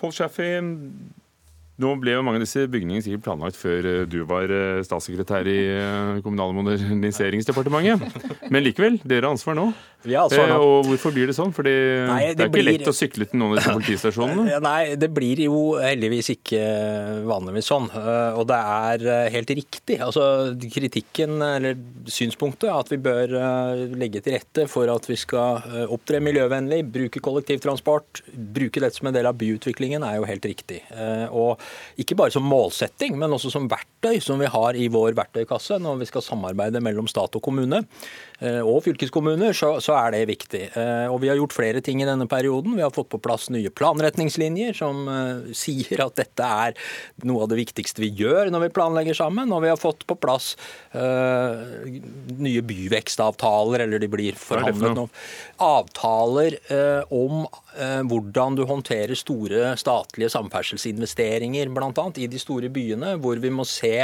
[0.02, 0.58] Paul Shaffey,
[1.82, 5.48] nå ble jo mange av disse bygningene sikkert planlagt før eh, du var eh, statssekretær
[5.50, 8.20] i eh, Kommunal- og moderniseringsdepartementet.
[8.52, 9.70] Men likevel, dere har ansvar nå.
[10.02, 10.58] Vi har ansvar nå.
[10.62, 11.52] Og hvorfor blir det sånn?
[11.54, 12.68] Fordi det, det, er ikke blir...
[12.70, 14.58] lett å sykle til noen av disse politistasjonene?
[14.64, 16.62] Nei, det blir jo heldigvis ikke
[17.28, 17.88] vanligvis sånn.
[18.38, 19.06] Og det er
[19.36, 19.98] helt riktig.
[20.02, 20.24] Altså
[20.74, 21.78] kritikken, eller
[22.10, 23.36] synspunktet, at vi bør
[23.94, 29.16] legge til rette for at vi skal opptre miljøvennlig, bruke kollektivtransport, bruke dette som en
[29.16, 30.82] del av byutviklingen, er jo helt riktig.
[31.30, 31.62] Og
[32.00, 36.00] ikke bare som målsetting, men også som verktøy som vi har i vår verktøykasse når
[36.02, 37.82] vi skal samarbeide mellom stat og kommune
[38.40, 40.62] eh, og fylkeskommuner, så, så, er det viktig.
[40.78, 42.76] Eh, og Vi har gjort flere ting i denne perioden.
[42.78, 46.76] Vi har fått på plass nye planretningslinjer som uh, sier at dette er
[47.28, 49.52] noe av det viktigste vi gjør når vi planlegger sammen.
[49.52, 50.54] Og vi har fått på plass
[50.96, 51.86] uh,
[52.42, 55.06] nye byvekstavtaler, eller de blir forhandlet nå.
[55.62, 57.44] Avtaler uh, om
[58.08, 62.06] hvordan du håndterer store statlige samferdselsinvesteringer, bl.a.
[62.20, 63.94] i de store byene, hvor vi må se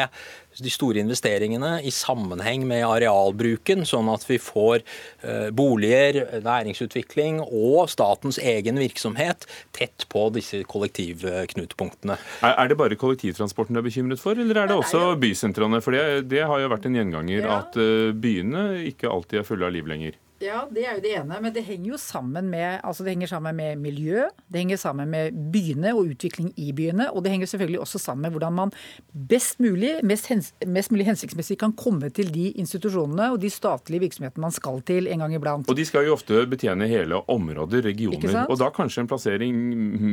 [0.59, 7.89] de store investeringene i sammenheng med arealbruken, sånn at vi får eh, boliger, næringsutvikling og
[7.93, 9.47] statens egen virksomhet
[9.77, 12.19] tett på disse kollektivknutepunktene.
[12.49, 15.83] Er det bare kollektivtransporten du er bekymret for, eller er det også bysentrene?
[15.85, 19.69] For det, det har jo vært en gjenganger at eh, byene ikke alltid er fulle
[19.69, 20.19] av liv lenger.
[20.39, 21.39] Ja, Det er jo det ene.
[21.43, 25.11] Men det henger jo sammen med, altså det henger sammen med miljø, det henger sammen
[25.11, 27.09] med byene og utvikling i byene.
[27.13, 28.73] Og det henger selvfølgelig også sammen med hvordan man
[29.13, 34.05] best mulig, mest, hens, mest mulig hensiktsmessig kan komme til de institusjonene og de statlige
[34.07, 35.69] virksomhetene man skal til en gang iblant.
[35.69, 38.45] Og de skal jo ofte betjene hele områder, regioner.
[38.47, 39.59] Og da kanskje en plassering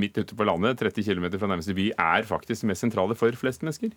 [0.01, 3.61] midt ute på landet, 30 km fra nærmeste by, er faktisk mest sentrale for flest
[3.61, 3.93] mennesker?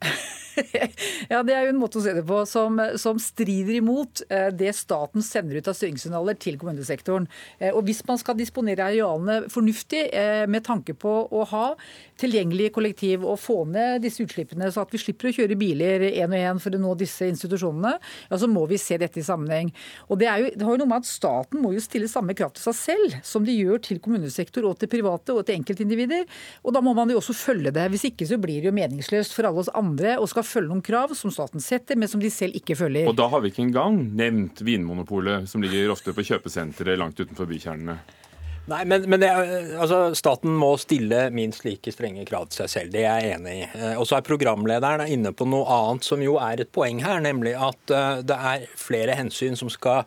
[1.32, 4.48] ja, Det er jo en måte å se det på som, som strider imot eh,
[4.54, 7.28] det staten sender ut av styringssignaler til kommunesektoren.
[7.58, 11.66] Eh, og Hvis man skal disponere arealene fornuftig eh, med tanke på å ha
[12.20, 16.30] tilgjengelig kollektiv og få ned disse utslippene, så at vi slipper å kjøre biler én
[16.30, 17.94] og én for å nå disse institusjonene,
[18.28, 19.72] ja, så må vi se dette i sammenheng.
[20.08, 22.52] Og det, jo, det har jo noe med at Staten må jo stille samme krav
[22.56, 26.26] til seg selv som de gjør til kommunesektor og til private og til enkeltindivider.
[26.64, 27.88] Og da må man jo også følge det.
[27.92, 30.84] Hvis ikke så blir det jo meningsløst for alle oss andre og skal følge noen
[30.84, 33.08] krav som staten setter, men som de selv ikke følger.
[33.10, 37.48] Og da har vi ikke engang nevnt Vinmonopolet, som ligger ofte på kjøpesentre langt utenfor
[37.50, 37.98] bykjernene.
[38.70, 39.30] Nei, men, men det,
[39.80, 42.92] altså, Staten må stille minst like strenge krav til seg selv.
[42.94, 43.62] Det er jeg enig i.
[43.66, 47.22] Eh, og så er Programlederen inne på noe annet som jo er et poeng her,
[47.24, 50.04] nemlig at uh, det er flere hensyn som skal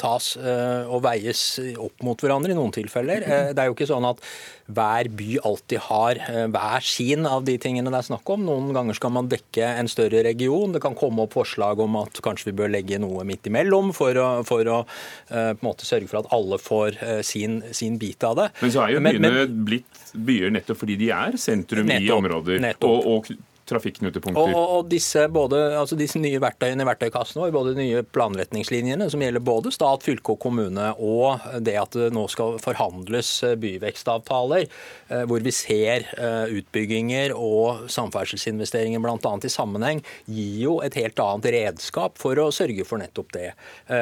[0.00, 1.42] tas uh, og veies
[1.78, 3.24] opp mot hverandre i noen tilfeller.
[3.52, 4.22] Det er jo ikke sånn at
[4.68, 8.42] hver by alltid har eh, hver sin av de tingene det er snakk om.
[8.44, 10.74] Noen ganger skal man dekke en større region.
[10.74, 14.18] Det kan komme opp forslag om at kanskje vi bør legge noe midt imellom for
[14.20, 14.82] å, for å
[15.28, 18.48] sørge for at alle får sin, sin, bit av det.
[18.60, 22.04] Men så er jo byene men, men, blitt byer nettopp fordi de er sentrum nettopp,
[22.04, 22.60] i områder.
[22.68, 23.08] Nettopp.
[23.08, 24.54] Og, og trafikknutepunkter.
[24.54, 29.08] Og, og disse, både, altså disse, nye verktøyene i verktøykassen vår, både de nye planretningslinjene
[29.12, 33.56] som gjelder både stat, fylke og kommune, og det at det nå skal forhandles eh,
[33.60, 34.66] byvekstavtaler,
[35.08, 39.34] eh, hvor vi ser eh, utbygginger og samferdselsinvesteringer bl.a.
[39.44, 43.48] i sammenheng, gir jo et helt annet redskap for å sørge for nettopp det.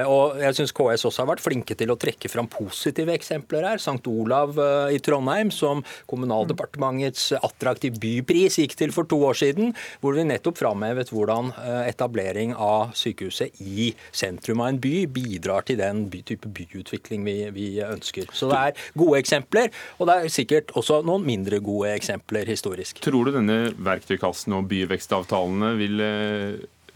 [0.07, 3.81] Og jeg syns KS også har vært flinke til å trekke fram positive eksempler her.
[3.83, 4.03] St.
[4.11, 4.57] Olav
[4.93, 10.25] i Trondheim, som Kommunaldepartementets attraktiv bypris gikk til for to år siden siden, hvor vi
[10.27, 11.53] nettopp framhevet hvordan
[11.89, 17.69] etablering av sykehuset i sentrum av en by bidrar til den type byutvikling vi, vi
[17.85, 18.29] ønsker.
[18.33, 23.01] Så det er gode eksempler, og det er sikkert også noen mindre gode eksempler historisk.
[23.05, 26.03] Tror du denne verktøykassen og byvekstavtalene vil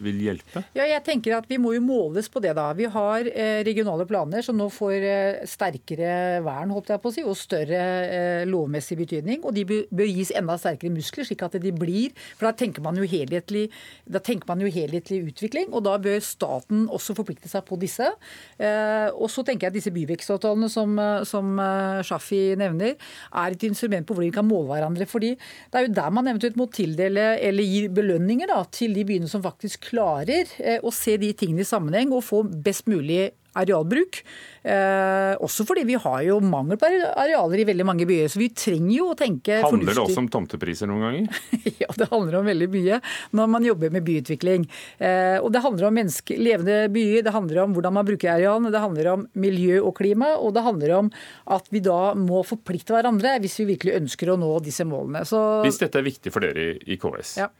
[0.04, 0.62] vil hjelpe?
[0.76, 2.54] Ja, jeg tenker at Vi må jo måles på det.
[2.56, 2.70] da.
[2.76, 7.14] Vi har eh, regionale planer som nå får eh, sterkere vern holdt jeg på å
[7.14, 9.42] si, og større eh, lovmessig betydning.
[9.44, 12.98] Og de bør gis enda sterkere muskler, slik at de blir For da tenker man
[12.98, 13.68] jo helhetlig,
[14.48, 18.06] man jo helhetlig utvikling, og da bør staten også forplikte seg på disse.
[18.60, 20.96] Og så tenker jeg at disse byvekstavtalene som,
[21.28, 21.60] som
[22.06, 25.06] Shafi nevner, er et instrument på hvor vi kan måle hverandre.
[25.06, 29.04] fordi det er jo der man eventuelt må tildele eller gi belønninger da, til de
[29.06, 33.28] byene som faktisk klarer eh, å se de tingene i sammenheng og få best mulig
[33.58, 34.20] arealbruk.
[34.62, 38.28] Eh, også fordi vi har jo mangel på arealer i veldig mange byer.
[38.30, 39.88] Så vi trenger jo å tenke handler fornuftig.
[39.88, 41.40] Handler det også om tomtepriser noen ganger?
[41.82, 43.00] ja, det handler om veldig mye
[43.36, 44.68] når man jobber med byutvikling.
[44.98, 48.74] Eh, og det handler om menneske, levende byer, det handler om hvordan man bruker arealene,
[48.74, 51.12] det handler om miljø og klima, og det handler om
[51.50, 55.24] at vi da må forplikte hverandre hvis vi virkelig ønsker å nå disse målene.
[55.28, 55.40] Så...
[55.66, 57.50] Hvis dette er viktig for dere i KS, ja.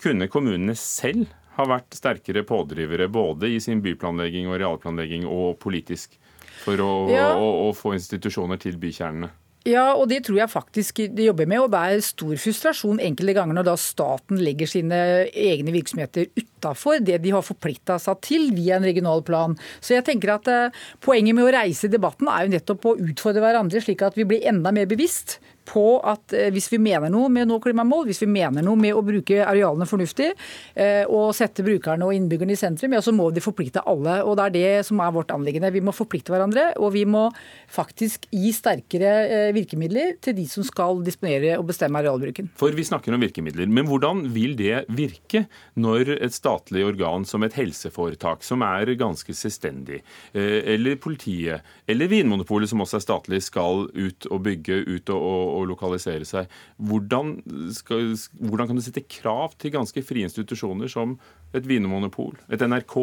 [0.00, 6.18] kunne kommunene selv har vært sterkere pådrivere både i sin byplanlegging og realplanlegging og politisk
[6.64, 7.30] for å, ja.
[7.36, 9.30] å, å få institusjoner til bykjernene?
[9.64, 11.62] Ja, og det tror jeg faktisk de jobber med.
[11.64, 14.98] Og det er stor frustrasjon enkelte ganger når da staten legger sine
[15.30, 19.56] egne virksomheter utafor det de har forplikta seg til via en regional plan.
[19.80, 23.44] Så jeg tenker at eh, poenget med å reise debatten er jo nettopp å utfordre
[23.46, 25.38] hverandre, slik at vi blir enda mer bevisst
[25.68, 28.78] på at eh, hvis vi mener noe med å nå klimamål, hvis vi mener noe
[28.80, 33.14] med å bruke arealene fornuftig eh, og sette brukerne og innbyggerne i sentrum, ja, så
[33.14, 34.20] må de forplikte alle.
[34.24, 35.72] og Det er det som er vårt anliggende.
[35.74, 37.26] Vi må forplikte hverandre, og vi må
[37.72, 42.52] faktisk gi sterkere eh, virkemidler til de som skal disponere og bestemme arealbruken.
[42.60, 45.46] For vi snakker om virkemidler, men hvordan vil det virke
[45.80, 50.00] når et statlig organ som et helseforetak, som er ganske selvstendig,
[50.34, 55.64] eller politiet, eller Vinmonopolet, som også er statlig, skal ut og bygge, ut og å
[55.68, 56.50] lokalisere seg.
[56.78, 57.36] Hvordan,
[57.76, 61.16] skal, hvordan kan du sette krav til ganske frie institusjoner som
[61.54, 62.96] et vinmonopol, et NRK,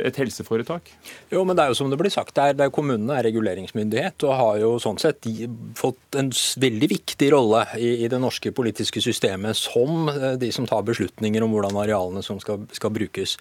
[0.00, 0.88] et helseforetak?
[1.32, 4.34] Jo, men det er jo som det blir sagt, det er, kommunene er reguleringsmyndighet og
[4.38, 9.02] har jo sånn sett de, fått en veldig viktig rolle i, i, det norske politiske
[9.04, 13.38] systemet som eh, de som tar beslutninger om hvordan arealene som skal, skal brukes.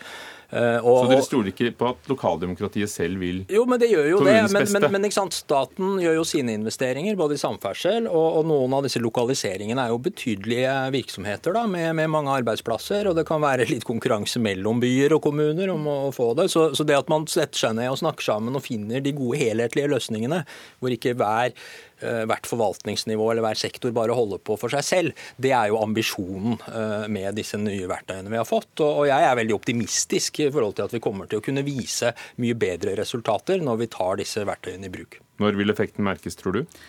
[0.52, 4.08] Eh, og, så dere stoler ikke på at lokaldemokratiet selv vil Jo, men det gjør
[4.10, 4.34] jo det.
[4.52, 8.84] Men, men, men staten gjør jo sine investeringer både i samferdsel, og, og, noen av
[8.84, 13.08] disse lokaliseringene er jo betydelige virksomheter da, med, med, mange arbeidsplasser.
[13.08, 16.41] Og det kan være litt konkurranse mellom byer og kommuner om å få det.
[16.50, 19.40] Så, så det at man setter seg ned og snakker sammen og finner de gode
[19.42, 20.44] helhetlige løsningene,
[20.82, 21.54] hvor ikke hver
[22.02, 25.26] Eh, hvert forvaltningsnivå eller hver sektor bare holder på for seg selv.
[25.38, 28.82] Det er jo ambisjonen eh, med disse nye verktøyene vi har fått.
[28.82, 32.16] Og jeg er veldig optimistisk i forhold til at vi kommer til å kunne vise
[32.42, 35.20] mye bedre resultater når vi tar disse verktøyene i bruk.
[35.42, 36.82] Når vil effekten merkes, tror du?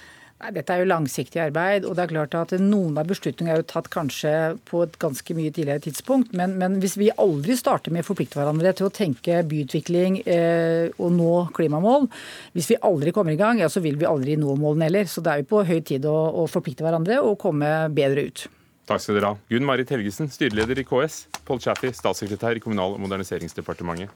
[0.42, 3.60] Nei, Dette er jo langsiktig arbeid, og det er klart at noen av beslutningene er
[3.60, 4.32] jo tatt kanskje
[4.66, 6.32] på et ganske mye tidligere tidspunkt.
[6.34, 10.88] Men, men hvis vi aldri starter med å forplikte hverandre til å tenke byutvikling eh,
[10.98, 12.08] og nå klimamål,
[12.56, 15.06] hvis vi aldri kommer i gang, ja, så vil vi aldri nå målene heller.
[15.06, 18.44] Så det er jo på høy tid å, å forplikte hverandre og komme bedre ut.
[18.90, 19.40] Takk skal dere ha.
[19.46, 21.22] Gunn Marit Helgesen, styreleder i KS.
[21.46, 24.10] Pål Chaffey, statssekretær i Kommunal- og moderniseringsdepartementet.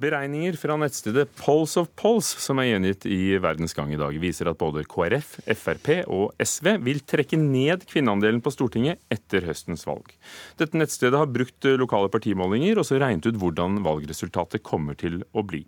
[0.00, 4.48] Beregninger fra nettstedet Polls of Polls, som er gjengitt i Verdens Gang i dag, viser
[4.48, 10.08] at både KrF, Frp og SV vil trekke ned kvinneandelen på Stortinget etter høstens valg.
[10.56, 15.44] Dette nettstedet har brukt lokale partimålinger og så regnet ut hvordan valgresultatet kommer til å
[15.44, 15.66] bli.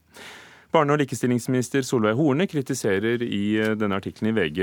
[0.72, 3.44] Barne- og likestillingsminister Solveig Horne kritiserer i
[3.76, 4.62] denne artikkelen i VG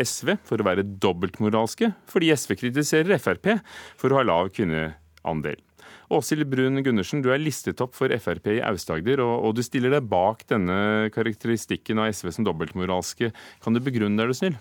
[0.00, 3.58] SV for å være dobbeltmoralske, fordi SV kritiserer Frp
[4.00, 5.60] for å ha lav kvinneandel.
[6.08, 9.90] Åshild Brun Gundersen, du er listet opp for Frp i Aust-Agder, og, og, du stiller
[9.96, 13.32] deg bak denne karakteristikken av SV som dobbeltmoralske.
[13.64, 14.58] Kan du begrunne det, er du snill?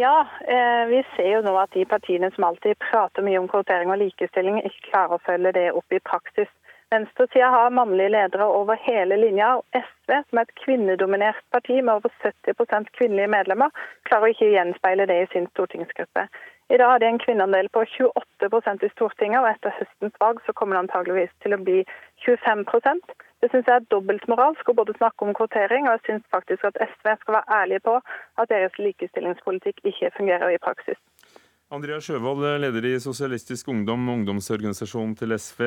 [0.00, 3.92] Ja, eh, vi ser jo nå at de partiene som alltid prater mye om kvotering
[3.92, 6.50] og likestilling, ikke klarer å følge det opp i praksis.
[6.92, 9.54] Venstresida har mannlige ledere over hele linja.
[9.56, 13.70] og SV, som er et kvinnedominert parti med over 70% kvinnelige medlemmer,
[14.08, 16.26] klarer ikke å gjenspeile det i sin stortingsgruppe.
[16.72, 20.54] I dag har de en kvinneandel på 28% i Stortinget, og etter høstens valg så
[20.56, 21.82] kommer det antageligvis til å bli
[22.24, 23.12] 25%
[23.42, 26.78] Det syns jeg er dobbeltmoralsk å både snakke om kvotering, og jeg syns faktisk at
[26.86, 27.98] SV skal være ærlige på
[28.40, 30.96] at deres likestillingspolitikk ikke fungerer i praksis.
[31.72, 35.62] Andrea Sjøvold, leder i Sosialistisk Ungdom, ungdomsorganisasjonen til SV.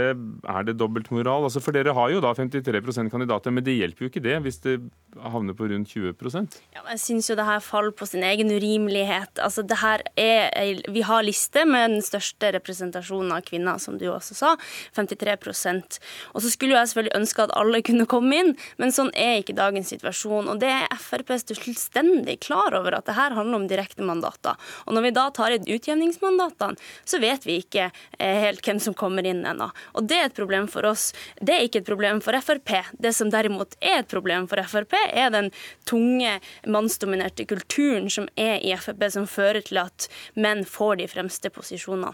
[0.45, 1.47] Er det dobbeltmoral?
[1.47, 4.62] Altså, for dere har jo da 53% kandidater, men det hjelper jo ikke det hvis
[4.62, 4.76] det
[5.18, 9.41] havner på rundt 20% ja, Jeg syns jo det her faller på sin egen urimelighet.
[9.41, 14.06] Altså, det her er, vi har liste med den største representasjonen av kvinner, som du
[14.12, 14.53] også sa.
[14.93, 15.97] 53%
[16.36, 19.39] Og så skulle jo jeg selvfølgelig ønske at alle kunne komme inn, men sånn er
[19.41, 20.53] ikke dagens situasjon.
[20.53, 24.53] Og det er Frp fullstendig klar over, at det her handler om direkte mandater.
[24.86, 26.76] Og når vi da tar et inn utjevningsmandatene,
[27.06, 27.89] så vet vi ikke
[28.20, 29.70] eh, helt hvem som kommer inn ennå.
[29.93, 31.14] Og det er et problem for oss.
[31.41, 32.76] Det er ikke et problem for Frp.
[33.00, 35.52] Det som derimot er et problem for Frp, er den
[35.86, 41.50] tunge mannsdominerte kulturen som er i Frp, som fører til at menn får de fremste
[41.50, 42.14] posisjonene.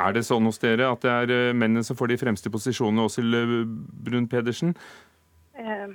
[0.00, 3.04] Er det sånn hos dere at det er eh, mennene som får de fremste posisjonene,
[3.04, 3.74] Åshild
[4.06, 4.72] Brun Pedersen?
[5.60, 5.90] Eh,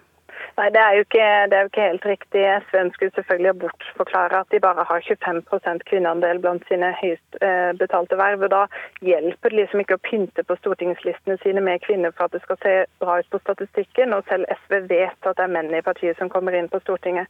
[0.56, 2.44] Nei, det er, jo ikke, er jo ikke helt riktig.
[2.64, 7.74] SV ønsker selvfølgelig å bortforklare at de bare har 25 kvinneandel blant sine høyest eh,
[7.76, 8.46] betalte verv.
[8.48, 8.62] og Da
[9.04, 12.62] hjelper det liksom ikke å pynte på stortingslistene sine med kvinner for at det skal
[12.64, 14.16] se bra ut på statistikken.
[14.16, 17.28] Og selv SV vet at det er menn i partiet som kommer inn på Stortinget.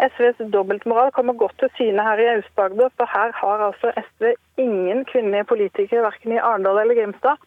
[0.00, 5.04] SVs dobbeltmoral kommer godt til syne her i Aust-Agder, for her har altså SV ingen
[5.08, 7.40] kvinnelige politikere, verken i Arendal eller Grimstad,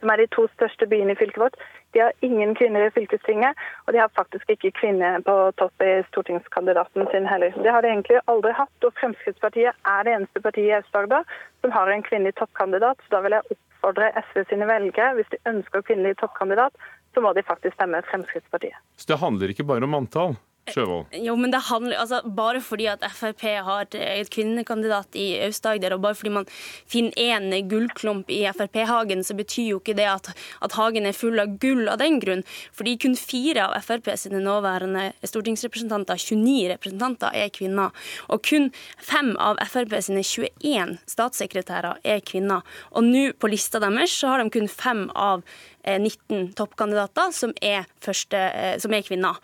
[0.00, 1.58] som er de to største byene i fylket vårt.
[1.94, 5.92] De har ingen kvinner i fylkestinget, og de har faktisk ikke kvinner på topp i
[6.08, 7.54] stortingskandidaten sin heller.
[7.62, 11.22] Det har de egentlig aldri hatt, og Fremskrittspartiet er det eneste partiet i Aust-Agder
[11.62, 12.98] som har en kvinnelig toppkandidat.
[13.04, 16.74] Så da vil jeg oppfordre SV sine velgere, hvis de ønsker kvinnelig toppkandidat,
[17.14, 18.76] så må de faktisk stemme Fremskrittspartiet.
[18.98, 20.34] Så det handler ikke bare om antall?
[20.72, 21.12] Sjøvold?
[21.20, 26.00] Jo, men det handler, altså, Bare fordi at Frp har et kvinnekandidat i Aust-Agder, og
[26.04, 26.48] bare fordi man
[26.88, 30.30] finner én gullklump i Frp-hagen, så betyr jo ikke det at,
[30.64, 32.44] at, hagen er full av gull av den grunn.
[32.72, 37.92] Fordi kun fire av Frp sine nåværende stortingsrepresentanter, 29 representanter, er kvinner.
[38.32, 42.64] Og kun fem av Frp sine 21 statssekretærer er kvinner.
[42.96, 45.44] Og nå på lista deres så har de kun fem av
[45.84, 49.38] 19 eh, toppkandidater som er, første, eh, som er kvinner.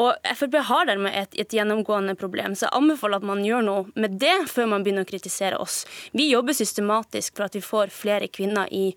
[0.00, 3.86] Og Frp har dermed et, et, gjennomgående problem, så jeg anbefaler at man gjør noe
[4.00, 5.84] med det før man begynner å kritisere oss.
[6.12, 8.88] Vi jobber systematisk for at vi får flere kvinner i,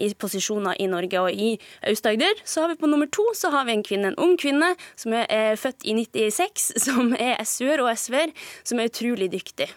[0.00, 1.22] i posisjoner i Norge.
[1.22, 1.54] Og i
[1.86, 4.72] Aust-Agder så har vi på nummer to så har vi en kvinne, en ung kvinne
[4.96, 8.32] som er, er født i 96, som er SU-er og SV-er,
[8.64, 9.70] som er utrolig dyktig.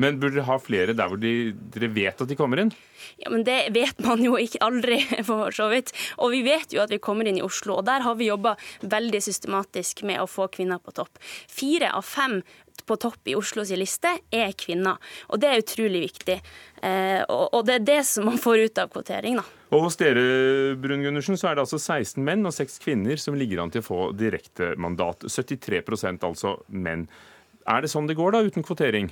[0.00, 2.72] Men burde dere ha flere der hvor de, dere vet at de kommer inn?
[3.20, 5.94] Ja, men Det vet man jo ikke aldri, for så vidt.
[6.18, 8.56] Og vi vet jo at vi kommer inn i Oslo, og der har vi jobba
[8.82, 11.20] veldig systematisk med å få kvinner på topp.
[11.50, 12.40] Fire av fem
[12.84, 14.98] på topp i Oslos liste er kvinner,
[15.30, 16.36] og det er utrolig viktig.
[16.84, 19.44] Eh, og, det er det som man får ut av kvotering, da.
[19.74, 23.38] Og Hos dere Brun Gundersen, så er det altså 16 menn og 6 kvinner som
[23.38, 25.26] ligger an til å få direktemandat.
[25.30, 27.08] 73% altså menn.
[27.64, 29.08] Er det sånn det går da, uten kvotering?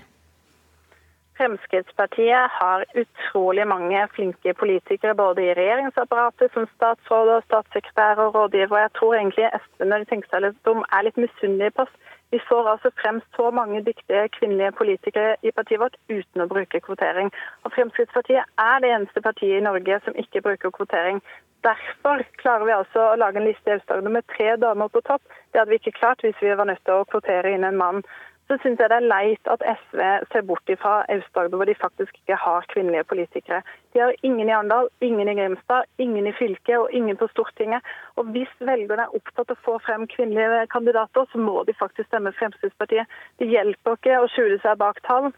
[1.42, 8.84] Fremskrittspartiet har utrolig mange flinke politikere både i regjeringsapparatet, som statsråder, statssekretærer og rådgivere.
[8.84, 11.96] Jeg tror egentlig SV når de tenker seg litt om, er litt misunnelige på oss.
[12.32, 16.80] Vi får altså frem så mange dyktige kvinnelige politikere i partiet vårt uten å bruke
[16.86, 17.34] kvotering.
[17.66, 21.18] Og Fremskrittspartiet er det eneste partiet i Norge som ikke bruker kvotering.
[21.66, 25.26] Derfor klarer vi altså å lage en liste i Aust-Agder med tre damer på topp.
[25.50, 28.06] Det hadde vi ikke klart hvis vi var nødt til å kvotere inn en mann
[28.48, 30.00] så syns jeg det er leit at SV
[30.32, 33.62] ser bort fra Aust-Agder, hvor de faktisk ikke har kvinnelige politikere.
[33.94, 37.80] De har ingen i Arendal, ingen i Grimstad, ingen i fylket og ingen på Stortinget.
[38.16, 42.10] Og Hvis velgerne er opptatt av å få frem kvinnelige kandidater, så må de faktisk
[42.10, 43.06] stemme Fremskrittspartiet.
[43.38, 45.32] Det hjelper ikke å skjule seg bak tall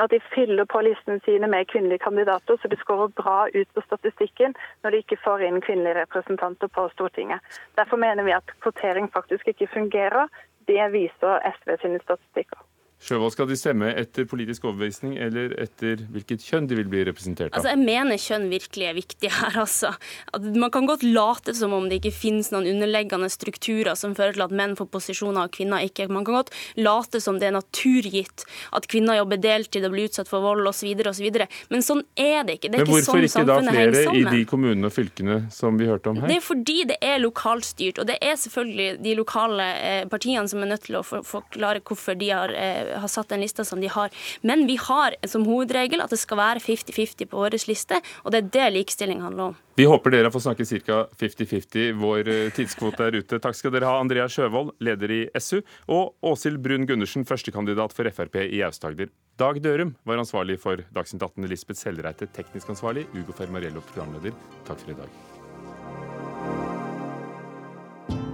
[0.00, 3.84] at de fyller på listene sine med kvinnelige kandidater, så de skårer bra ut på
[3.84, 7.40] statistikken når de ikke får inn kvinnelige representanter på Stortinget.
[7.76, 10.32] Derfor mener vi at kvotering faktisk ikke fungerer.
[10.68, 12.58] Det viser SV sine statistikker.
[13.02, 17.50] Sjøvold, skal de stemme etter politisk overbevisning eller etter hvilket kjønn de vil bli representert
[17.50, 17.56] av?
[17.58, 19.90] Altså, jeg mener kjønn virkelig er viktig her, altså.
[20.30, 24.36] At man kan godt late som om det ikke finnes noen underliggende strukturer som fører
[24.36, 26.06] til at menn får posisjoner og kvinner ikke.
[26.14, 30.30] Man kan godt late som det er naturgitt at kvinner jobber deltid og blir utsatt
[30.30, 30.94] for vold osv.
[31.10, 31.40] osv.
[31.74, 32.70] Men sånn er det ikke.
[32.70, 35.80] Det er Men hvorfor ikke, sånn ikke da flere i de kommunene og fylkene som
[35.80, 36.30] vi hørte om her?
[36.30, 40.62] Det er fordi det er lokalstyrt, og det er selvfølgelig de lokale eh, partiene som
[40.62, 43.90] er nødt til å forklare hvorfor de har eh, har satt den lista som de
[43.92, 44.12] har.
[44.42, 48.42] Men vi har som hovedregel at det skal være 50-50 på vår liste, og det
[48.42, 49.58] er det likestilling handler om.
[49.78, 50.98] Vi håper dere får snakke ca.
[51.20, 51.92] 50-50.
[51.96, 53.40] Vår eh, tidskvote er ute.
[53.40, 58.08] Takk skal dere ha, Andrea Sjøvold, leder i SU, og Åshild Brun Gundersen, førstekandidat for
[58.12, 59.08] Frp i Aust-Agder.
[59.40, 61.48] Dag Dørum var ansvarlig for Dagsnytt 18.
[61.48, 63.08] Lisbeth Sellreite, teknisk ansvarlig.
[63.16, 64.36] Ugo Fermarello, programleder.
[64.68, 65.20] Takk for i dag.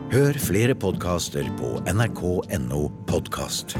[0.08, 3.76] Hør flere podkaster på nrk.no podkast.